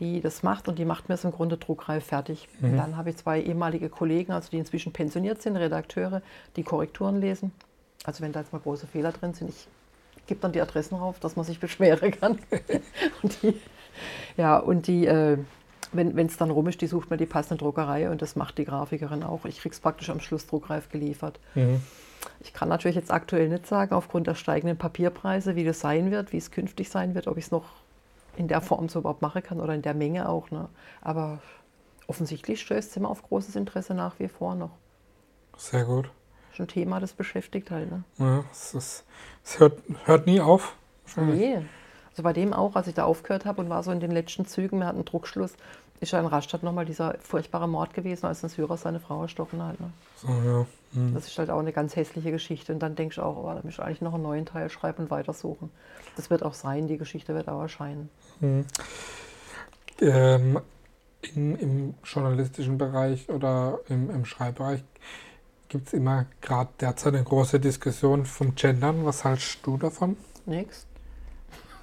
die 0.00 0.20
das 0.20 0.42
macht 0.42 0.68
und 0.68 0.78
die 0.78 0.84
macht 0.84 1.08
mir 1.08 1.14
es 1.14 1.24
im 1.24 1.32
Grunde 1.32 1.56
druckreif 1.56 2.04
fertig. 2.04 2.48
Und 2.60 2.76
dann 2.76 2.96
habe 2.96 3.10
ich 3.10 3.16
zwei 3.16 3.40
ehemalige 3.40 3.88
Kollegen, 3.88 4.32
also 4.32 4.50
die 4.50 4.58
inzwischen 4.58 4.92
pensioniert 4.92 5.40
sind, 5.40 5.56
Redakteure, 5.56 6.22
die 6.56 6.62
Korrekturen 6.62 7.20
lesen. 7.20 7.52
Also 8.04 8.22
wenn 8.22 8.32
da 8.32 8.40
jetzt 8.40 8.52
mal 8.52 8.60
große 8.60 8.86
Fehler 8.86 9.12
drin 9.12 9.34
sind, 9.34 9.50
ich 9.50 9.68
gebe 10.26 10.40
dann 10.40 10.52
die 10.52 10.60
Adressen 10.60 10.96
rauf, 10.96 11.20
dass 11.20 11.36
man 11.36 11.44
sich 11.44 11.60
beschweren 11.60 12.10
kann. 12.10 12.38
und 13.22 13.42
die, 13.42 13.54
ja, 14.36 14.58
und 14.58 14.86
die, 14.86 15.06
äh, 15.06 15.38
wenn 15.92 16.26
es 16.26 16.36
dann 16.36 16.50
rum 16.50 16.68
ist, 16.68 16.80
die 16.80 16.86
sucht 16.86 17.10
mir 17.10 17.16
die 17.16 17.26
passende 17.26 17.62
Druckerei 17.62 18.10
und 18.10 18.22
das 18.22 18.36
macht 18.36 18.58
die 18.58 18.64
Grafikerin 18.64 19.22
auch. 19.22 19.44
Ich 19.44 19.60
krieg's 19.60 19.80
praktisch 19.80 20.10
am 20.10 20.20
Schluss 20.20 20.46
druckreif 20.46 20.88
geliefert. 20.90 21.40
Ich 22.40 22.52
kann 22.52 22.68
natürlich 22.68 22.96
jetzt 22.96 23.10
aktuell 23.10 23.48
nicht 23.48 23.66
sagen, 23.66 23.94
aufgrund 23.94 24.26
der 24.26 24.34
steigenden 24.34 24.78
Papierpreise, 24.78 25.56
wie 25.56 25.64
das 25.64 25.80
sein 25.80 26.10
wird, 26.10 26.32
wie 26.32 26.36
es 26.36 26.50
künftig 26.50 26.90
sein 26.90 27.14
wird, 27.14 27.26
ob 27.26 27.36
ich 27.36 27.46
es 27.46 27.50
noch 27.50 27.64
in 28.36 28.48
der 28.48 28.60
Form 28.60 28.88
so 28.88 29.00
überhaupt 29.00 29.22
machen 29.22 29.42
kann 29.42 29.60
oder 29.60 29.74
in 29.74 29.82
der 29.82 29.94
Menge 29.94 30.28
auch. 30.28 30.50
Ne? 30.50 30.68
Aber 31.00 31.40
offensichtlich 32.06 32.60
stößt 32.60 32.90
es 32.90 32.96
immer 32.96 33.10
auf 33.10 33.22
großes 33.22 33.56
Interesse 33.56 33.94
nach 33.94 34.18
wie 34.18 34.28
vor 34.28 34.54
noch. 34.54 34.70
Sehr 35.56 35.84
gut. 35.84 36.10
Schon 36.52 36.66
ein 36.66 36.68
Thema, 36.68 37.00
das 37.00 37.12
beschäftigt 37.12 37.70
halt. 37.70 37.90
Ne? 37.90 38.04
Ja, 38.18 38.44
es, 38.52 38.74
ist, 38.74 39.04
es 39.44 39.58
hört, 39.58 39.80
hört 40.04 40.26
nie 40.26 40.40
auf. 40.40 40.76
Nee. 41.16 41.62
Also 42.18 42.24
bei 42.24 42.32
dem 42.32 42.52
auch, 42.52 42.74
als 42.74 42.88
ich 42.88 42.94
da 42.94 43.04
aufgehört 43.04 43.44
habe 43.44 43.60
und 43.60 43.70
war 43.70 43.84
so 43.84 43.92
in 43.92 44.00
den 44.00 44.10
letzten 44.10 44.44
Zügen, 44.44 44.80
wir 44.80 44.86
hatten 44.86 44.96
einen 44.96 45.04
Druckschluss, 45.04 45.52
ist 46.00 46.10
ja 46.10 46.18
in 46.18 46.26
Rastatt 46.26 46.64
nochmal 46.64 46.84
dieser 46.84 47.14
furchtbare 47.20 47.68
Mord 47.68 47.94
gewesen, 47.94 48.26
als 48.26 48.42
ein 48.42 48.48
Syrer 48.48 48.76
seine 48.76 48.98
Frau 48.98 49.22
erstochen 49.22 49.62
hat. 49.62 49.78
Ne? 49.78 49.92
So, 50.16 50.26
ja. 50.26 50.66
Hm. 50.94 51.14
Das 51.14 51.28
ist 51.28 51.38
halt 51.38 51.48
auch 51.48 51.60
eine 51.60 51.72
ganz 51.72 51.94
hässliche 51.94 52.32
Geschichte. 52.32 52.72
Und 52.72 52.80
dann 52.80 52.96
denkst 52.96 53.16
du 53.16 53.22
auch, 53.22 53.36
oh, 53.36 53.54
da 53.54 53.60
muss 53.62 53.74
ich 53.74 53.78
eigentlich 53.78 54.00
noch 54.00 54.14
einen 54.14 54.24
neuen 54.24 54.46
Teil 54.46 54.68
schreiben 54.68 55.04
und 55.04 55.10
weitersuchen. 55.12 55.70
Das 56.16 56.28
wird 56.28 56.42
auch 56.42 56.54
sein, 56.54 56.88
die 56.88 56.98
Geschichte 56.98 57.36
wird 57.36 57.46
auch 57.46 57.60
erscheinen. 57.60 58.10
Ähm, 60.00 60.60
in, 61.22 61.54
Im 61.54 61.94
journalistischen 62.02 62.78
Bereich 62.78 63.28
oder 63.28 63.78
im, 63.88 64.10
im 64.10 64.24
Schreibbereich 64.24 64.82
gibt 65.68 65.86
es 65.86 65.92
immer 65.92 66.26
gerade 66.40 66.70
derzeit 66.80 67.14
eine 67.14 67.22
große 67.22 67.60
Diskussion 67.60 68.26
vom 68.26 68.56
Gendern. 68.56 69.06
Was 69.06 69.22
hältst 69.22 69.60
du 69.62 69.76
davon? 69.76 70.16
Nix. 70.44 70.88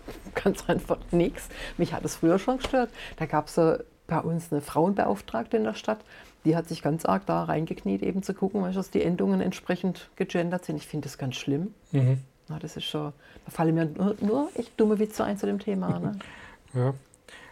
Ganz 0.36 0.70
einfach 0.70 0.98
nix. 1.12 1.48
Mich 1.78 1.94
hat 1.94 2.06
es 2.06 2.16
früher 2.16 2.40
schon 2.40 2.58
gestört. 2.58 2.90
Da 3.18 3.26
gab 3.26 3.48
es 3.48 3.58
äh, 3.58 3.80
bei 4.08 4.20
uns 4.20 4.52
eine 4.52 4.62
Frauenbeauftragte 4.62 5.58
in 5.58 5.64
der 5.64 5.74
Stadt, 5.74 6.00
die 6.46 6.56
hat 6.56 6.68
sich 6.68 6.84
ganz 6.84 7.06
arg 7.06 7.26
da 7.26 7.44
reingekniet, 7.44 8.04
eben 8.04 8.22
zu 8.22 8.36
gucken, 8.36 8.62
dass 8.72 8.92
die 8.92 9.02
Endungen 9.02 9.42
entsprechend 9.42 10.10
gegendert 10.16 10.66
sind. 10.66 10.76
Ich 10.76 10.88
finde 10.88 11.06
das 11.08 11.18
ganz 11.18 11.36
schlimm. 11.36 11.74
Mhm. 11.92 12.22
Na, 12.48 12.60
das 12.60 12.78
ist 12.78 12.86
schon, 12.86 13.14
da 13.46 13.52
fallen 13.52 13.74
mir 13.74 13.86
nur, 13.86 14.16
nur 14.22 14.50
echt 14.54 14.80
dumme 14.80 15.00
Witze 15.00 15.24
ein 15.24 15.38
zu 15.38 15.48
dem 15.48 15.60
Thema. 15.60 16.00
Ne? 16.00 16.20
Ja. 16.74 16.94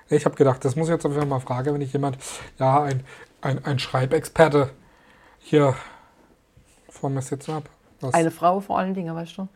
Ich 0.10 0.26
habe 0.26 0.36
gedacht, 0.36 0.66
das 0.66 0.76
muss 0.76 0.90
ich 0.90 0.94
jetzt 0.94 1.06
auf 1.06 1.14
jeden 1.14 1.22
Fall 1.22 1.30
mal 1.30 1.40
fragen, 1.40 1.74
wenn 1.74 1.80
ich 1.80 1.94
jemand, 1.94 2.18
ja, 2.60 2.84
ein, 2.84 3.06
ein, 3.40 3.64
ein 3.64 3.80
Schreibexperte 3.80 4.70
hier 5.40 5.76
vor 6.90 7.10
mir 7.10 7.22
sitzen 7.22 7.54
habe. 7.54 7.70
Eine 8.12 8.30
Frau 8.30 8.60
vor 8.60 8.78
allen 8.78 8.94
Dingen, 8.94 9.16
weißt 9.16 9.38
du. 9.38 9.48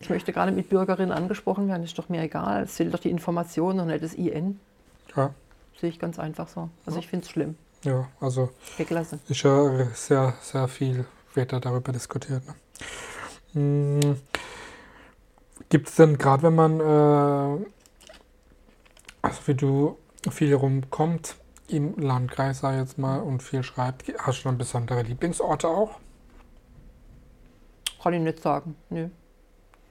Ich 0.00 0.10
möchte 0.10 0.32
gerade 0.32 0.52
mit 0.52 0.68
Bürgerinnen 0.68 1.12
angesprochen 1.12 1.68
werden, 1.68 1.82
ist 1.82 1.98
doch 1.98 2.08
mir 2.08 2.22
egal. 2.22 2.62
Es 2.64 2.74
zählt 2.74 2.94
doch 2.94 3.00
die 3.00 3.10
Information 3.10 3.80
und 3.80 3.88
nicht 3.88 4.02
das 4.02 4.14
IN. 4.14 4.60
Ja, 5.16 5.34
Sehe 5.80 5.90
ich 5.90 5.98
ganz 5.98 6.18
einfach 6.18 6.48
so. 6.48 6.70
Also 6.86 6.98
ich 6.98 7.06
finde 7.06 7.24
es 7.24 7.30
schlimm. 7.30 7.56
ja, 7.84 8.08
also 8.20 8.50
Weglassen. 8.78 9.20
ist 9.28 9.42
ja 9.42 9.86
sehr, 9.94 10.34
sehr 10.40 10.68
viel 10.68 11.06
wird 11.34 11.52
da 11.52 11.60
darüber 11.60 11.92
diskutiert. 11.92 12.42
Ne? 13.54 14.16
Gibt 15.68 15.88
es 15.88 15.94
denn 15.94 16.18
gerade, 16.18 16.42
wenn 16.44 16.54
man, 16.54 16.80
äh, 16.80 17.64
also 19.22 19.46
wie 19.46 19.54
du 19.54 19.98
viel 20.30 20.54
rumkommt 20.54 21.36
im 21.68 21.96
Landkreis, 21.96 22.60
sag 22.60 22.74
ich 22.74 22.80
jetzt 22.80 22.98
mal, 22.98 23.20
und 23.20 23.42
viel 23.42 23.62
schreibt, 23.62 24.12
hast 24.18 24.42
du 24.44 24.50
noch 24.50 24.58
besondere 24.58 25.02
Lieblingsorte 25.02 25.68
auch? 25.68 26.00
Kann 28.02 28.14
ich 28.14 28.20
nicht 28.20 28.40
sagen. 28.40 28.74
Nö. 28.90 29.08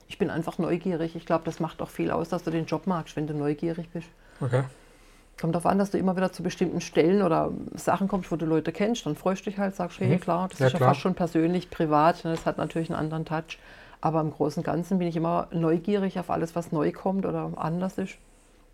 Ich 0.09 0.17
bin 0.17 0.29
einfach 0.29 0.57
neugierig. 0.57 1.15
Ich 1.15 1.25
glaube, 1.25 1.43
das 1.45 1.59
macht 1.59 1.81
auch 1.81 1.89
viel 1.89 2.11
aus, 2.11 2.29
dass 2.29 2.43
du 2.43 2.51
den 2.51 2.65
Job 2.65 2.87
magst, 2.87 3.15
wenn 3.15 3.27
du 3.27 3.33
neugierig 3.33 3.89
bist. 3.89 4.07
Okay. 4.39 4.63
Kommt 5.39 5.53
darauf 5.53 5.65
an, 5.67 5.77
dass 5.77 5.91
du 5.91 5.97
immer 5.97 6.15
wieder 6.15 6.31
zu 6.31 6.41
bestimmten 6.41 6.81
Stellen 6.81 7.21
oder 7.21 7.51
Sachen 7.75 8.07
kommst, 8.07 8.31
wo 8.31 8.35
du 8.37 8.45
Leute 8.45 8.71
kennst. 8.71 9.05
Dann 9.05 9.15
freust 9.15 9.45
du 9.45 9.49
dich 9.51 9.59
halt, 9.59 9.75
sagst, 9.75 9.99
hey, 9.99 10.15
Mhm. 10.15 10.19
klar, 10.21 10.47
das 10.49 10.59
Ja, 10.59 10.67
ist 10.67 10.73
ja 10.73 10.77
klar. 10.79 10.89
fast 10.91 11.01
schon 11.01 11.13
persönlich, 11.13 11.69
privat. 11.69 12.23
ne, 12.25 12.31
Das 12.31 12.45
hat 12.45 12.57
natürlich 12.57 12.89
einen 12.89 12.99
anderen 12.99 13.25
Touch. 13.25 13.59
Aber 14.01 14.21
im 14.21 14.31
Großen 14.31 14.61
und 14.61 14.65
Ganzen 14.65 14.97
bin 14.99 15.07
ich 15.07 15.15
immer 15.15 15.47
neugierig 15.51 16.17
auf 16.19 16.29
alles, 16.29 16.55
was 16.55 16.71
neu 16.71 16.91
kommt 16.91 17.25
oder 17.25 17.51
anders 17.55 17.97
ist. 17.97 18.15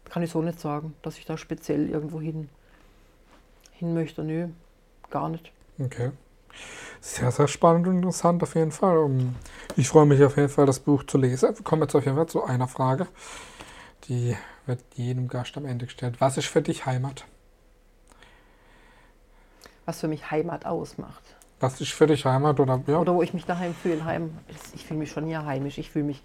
Kann 0.06 0.22
ich 0.22 0.30
so 0.32 0.41
nicht 0.41 0.60
sagen, 0.60 0.93
dass 1.02 1.17
ich 1.17 1.26
da 1.26 1.38
speziell 1.38 1.89
irgendwo 1.89 2.22
hin, 2.22 2.50
hin 3.72 3.93
möchte. 3.93 4.24
Nö, 4.24 4.48
gar 5.10 5.30
nicht. 5.30 5.52
Okay. 5.80 6.12
Sehr, 7.06 7.32
sehr 7.32 7.50
spannend 7.50 7.86
und 7.86 7.98
interessant 7.98 8.42
auf 8.44 8.56
jeden 8.56 8.72
Fall. 8.72 9.10
Ich 9.76 9.89
freue 9.89 10.06
mich 10.06 10.24
auf 10.24 10.38
jeden 10.38 10.48
Fall, 10.48 10.66
das 10.66 10.80
Buch 10.80 11.04
zu 11.04 11.18
lesen. 11.18 11.50
Wir 11.54 11.62
kommen 11.62 11.82
jetzt 11.82 11.94
auf 11.96 12.06
jeden 12.06 12.16
Fall 12.16 12.28
zu 12.28 12.46
einer 12.46 12.70
Frage. 12.70 13.08
Die 14.08 14.38
wird 14.66 14.80
jedem 14.94 15.28
Gast 15.28 15.58
am 15.58 15.66
Ende 15.66 15.86
gestellt. 15.86 16.16
Was 16.20 16.38
ist 16.38 16.48
für 16.48 16.62
dich 16.62 16.86
Heimat? 16.86 17.26
Was 19.84 20.00
für 20.00 20.08
mich 20.08 20.32
Heimat 20.32 20.66
ausmacht. 20.66 21.36
Was 21.60 21.80
ist 21.80 21.92
für 21.92 22.08
dich 22.08 22.26
Heimat? 22.26 22.60
Oder, 22.60 22.82
ja, 22.88 23.00
Oder 23.00 23.13
wo 23.13 23.22
ich 23.22 23.34
mich 23.34 23.46
daheim 23.46 23.74
fühle. 23.74 24.04
Heim, 24.04 24.32
ich 24.76 24.86
fühle 24.86 25.00
mich 25.00 25.12
schon 25.12 25.26
hier 25.26 25.46
heimisch. 25.46 25.78
Ich 25.78 25.89
fühle 25.89 26.06
mich, 26.06 26.22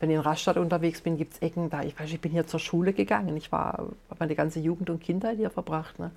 wenn 0.00 0.10
ich 0.10 0.16
in 0.16 0.22
Rastatt 0.22 0.56
unterwegs 0.56 1.00
bin, 1.00 1.16
gibt 1.16 1.34
es 1.34 1.38
Ecken, 1.40 1.70
da 1.70 1.82
ich 1.82 1.98
weiß, 1.98 2.12
ich 2.12 2.20
bin 2.20 2.32
hier 2.32 2.46
zur 2.46 2.60
Schule 2.60 2.92
gegangen. 2.92 3.36
Ich 3.36 3.52
war, 3.52 3.72
habe 3.72 4.16
meine 4.18 4.34
ganze 4.34 4.60
Jugend 4.60 4.90
und 4.90 5.00
Kindheit 5.00 5.38
hier 5.38 5.50
verbracht. 5.50 5.98
Ne? 5.98 6.10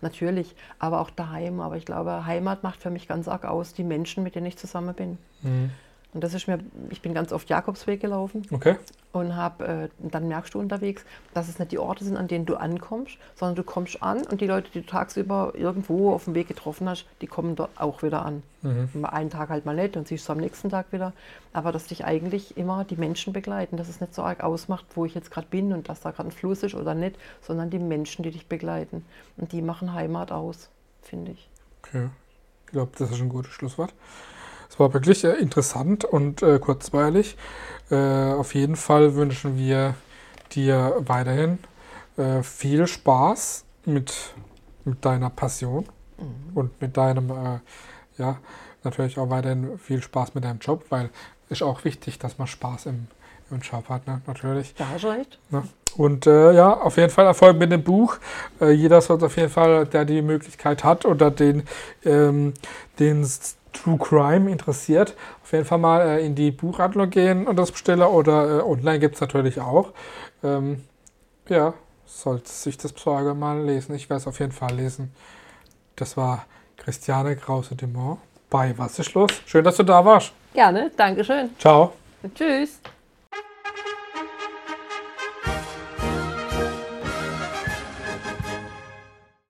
Natürlich, 0.00 0.54
aber 0.78 1.00
auch 1.00 1.10
daheim. 1.10 1.60
Aber 1.60 1.76
ich 1.76 1.84
glaube, 1.84 2.24
Heimat 2.24 2.62
macht 2.62 2.80
für 2.80 2.90
mich 2.90 3.06
ganz 3.06 3.28
arg 3.28 3.44
aus, 3.44 3.74
die 3.74 3.84
Menschen, 3.84 4.22
mit 4.22 4.34
denen 4.34 4.46
ich 4.46 4.56
zusammen 4.56 4.94
bin. 4.94 5.18
Mhm. 5.42 5.70
Und 6.14 6.22
das 6.22 6.34
ist 6.34 6.46
mir, 6.46 6.58
ich 6.90 7.00
bin 7.00 7.14
ganz 7.14 7.32
oft 7.32 7.48
Jakobsweg 7.48 8.00
gelaufen 8.00 8.42
Okay. 8.50 8.76
und 9.12 9.34
habe, 9.34 9.66
äh, 9.66 9.88
dann 9.98 10.28
merkst 10.28 10.52
du 10.52 10.58
unterwegs, 10.58 11.04
dass 11.32 11.48
es 11.48 11.58
nicht 11.58 11.72
die 11.72 11.78
Orte 11.78 12.04
sind, 12.04 12.18
an 12.18 12.28
denen 12.28 12.44
du 12.44 12.56
ankommst, 12.56 13.16
sondern 13.34 13.56
du 13.56 13.62
kommst 13.62 14.02
an 14.02 14.26
und 14.26 14.42
die 14.42 14.46
Leute, 14.46 14.70
die 14.74 14.82
du 14.82 14.86
tagsüber 14.86 15.52
irgendwo 15.54 16.12
auf 16.12 16.24
dem 16.24 16.34
Weg 16.34 16.48
getroffen 16.48 16.86
hast, 16.86 17.06
die 17.22 17.26
kommen 17.26 17.56
dort 17.56 17.70
auch 17.80 18.02
wieder 18.02 18.26
an. 18.26 18.42
Mhm. 18.60 19.04
Einen 19.06 19.30
Tag 19.30 19.48
halt 19.48 19.64
mal 19.64 19.74
nicht 19.74 19.96
und 19.96 20.06
siehst 20.06 20.28
du 20.28 20.32
am 20.32 20.38
nächsten 20.38 20.68
Tag 20.68 20.92
wieder. 20.92 21.14
Aber 21.54 21.72
dass 21.72 21.86
dich 21.86 22.04
eigentlich 22.04 22.58
immer 22.58 22.84
die 22.84 22.96
Menschen 22.96 23.32
begleiten, 23.32 23.78
dass 23.78 23.88
es 23.88 24.02
nicht 24.02 24.14
so 24.14 24.22
arg 24.22 24.42
ausmacht, 24.44 24.84
wo 24.94 25.06
ich 25.06 25.14
jetzt 25.14 25.30
gerade 25.30 25.46
bin 25.50 25.72
und 25.72 25.88
dass 25.88 26.00
da 26.02 26.10
gerade 26.10 26.28
ein 26.28 26.32
Fluss 26.32 26.62
ist 26.62 26.74
oder 26.74 26.94
nicht, 26.94 27.16
sondern 27.40 27.70
die 27.70 27.78
Menschen, 27.78 28.22
die 28.22 28.30
dich 28.32 28.46
begleiten. 28.48 29.04
Und 29.38 29.52
die 29.52 29.62
machen 29.62 29.94
Heimat 29.94 30.30
aus, 30.30 30.68
finde 31.00 31.32
ich. 31.32 31.48
okay. 31.82 32.10
Ich 32.66 32.72
glaube, 32.72 32.92
das 32.98 33.10
ist 33.10 33.20
ein 33.20 33.28
gutes 33.28 33.52
Schlusswort. 33.52 33.92
Es 34.72 34.80
war 34.80 34.94
wirklich 34.94 35.22
äh, 35.24 35.32
interessant 35.32 36.06
und 36.06 36.42
äh, 36.42 36.58
kurzweilig. 36.58 37.36
Äh, 37.90 37.96
auf 38.32 38.54
jeden 38.54 38.76
Fall 38.76 39.14
wünschen 39.16 39.58
wir 39.58 39.94
dir 40.52 40.96
weiterhin 41.00 41.58
äh, 42.16 42.42
viel 42.42 42.86
Spaß 42.86 43.66
mit, 43.84 44.14
mit 44.86 45.04
deiner 45.04 45.28
Passion 45.28 45.84
und 46.54 46.80
mit 46.80 46.96
deinem, 46.96 47.28
äh, 47.30 47.58
ja, 48.16 48.38
natürlich 48.82 49.18
auch 49.18 49.28
weiterhin 49.28 49.78
viel 49.78 50.00
Spaß 50.00 50.34
mit 50.34 50.44
deinem 50.44 50.60
Job, 50.60 50.86
weil 50.88 51.10
es 51.50 51.58
ist 51.58 51.62
auch 51.62 51.84
wichtig, 51.84 52.18
dass 52.18 52.38
man 52.38 52.46
Spaß 52.46 52.86
im, 52.86 53.08
im 53.50 53.60
Job 53.60 53.90
hat, 53.90 54.06
ne? 54.06 54.22
natürlich. 54.26 54.74
Da 54.76 54.88
hast 54.88 55.04
du 55.04 55.08
recht. 55.08 55.38
Ne? 55.50 55.64
Und 55.98 56.26
äh, 56.26 56.54
ja, 56.54 56.72
auf 56.72 56.96
jeden 56.96 57.10
Fall 57.10 57.26
Erfolg 57.26 57.58
mit 57.58 57.70
dem 57.70 57.82
Buch. 57.82 58.16
Äh, 58.58 58.70
jeder 58.70 59.02
sollte 59.02 59.26
auf 59.26 59.36
jeden 59.36 59.50
Fall, 59.50 59.84
der 59.84 60.06
die 60.06 60.22
Möglichkeit 60.22 60.82
hat 60.82 61.04
oder 61.04 61.30
den, 61.30 61.64
ähm, 62.06 62.54
den 62.98 63.26
True 63.72 63.98
Crime 63.98 64.50
interessiert, 64.50 65.16
auf 65.42 65.52
jeden 65.52 65.64
Fall 65.64 65.78
mal 65.78 66.00
äh, 66.00 66.24
in 66.24 66.34
die 66.34 66.50
Buchhandlung 66.50 67.10
gehen 67.10 67.46
und 67.46 67.56
das 67.56 67.72
bestellen 67.72 68.02
oder 68.02 68.58
äh, 68.58 68.62
online 68.62 68.98
gibt 68.98 69.16
es 69.16 69.20
natürlich 69.20 69.60
auch. 69.60 69.92
Ähm, 70.42 70.84
ja, 71.48 71.74
sollte 72.06 72.50
sich 72.50 72.76
das 72.76 72.92
Sorge 72.96 73.34
mal 73.34 73.62
lesen. 73.62 73.94
Ich 73.94 74.08
werde 74.08 74.20
es 74.20 74.26
auf 74.26 74.38
jeden 74.40 74.52
Fall 74.52 74.74
lesen. 74.74 75.12
Das 75.96 76.16
war 76.16 76.46
Christiane 76.76 77.36
Krause-Dumont 77.36 78.18
bei 78.50 78.74
Was 78.76 78.98
ist 78.98 79.14
los? 79.14 79.30
Schön, 79.46 79.64
dass 79.64 79.76
du 79.76 79.82
da 79.82 80.04
warst. 80.04 80.32
Gerne, 80.52 80.90
Dankeschön. 80.96 81.50
Ciao. 81.58 81.94
Tschüss. 82.34 82.80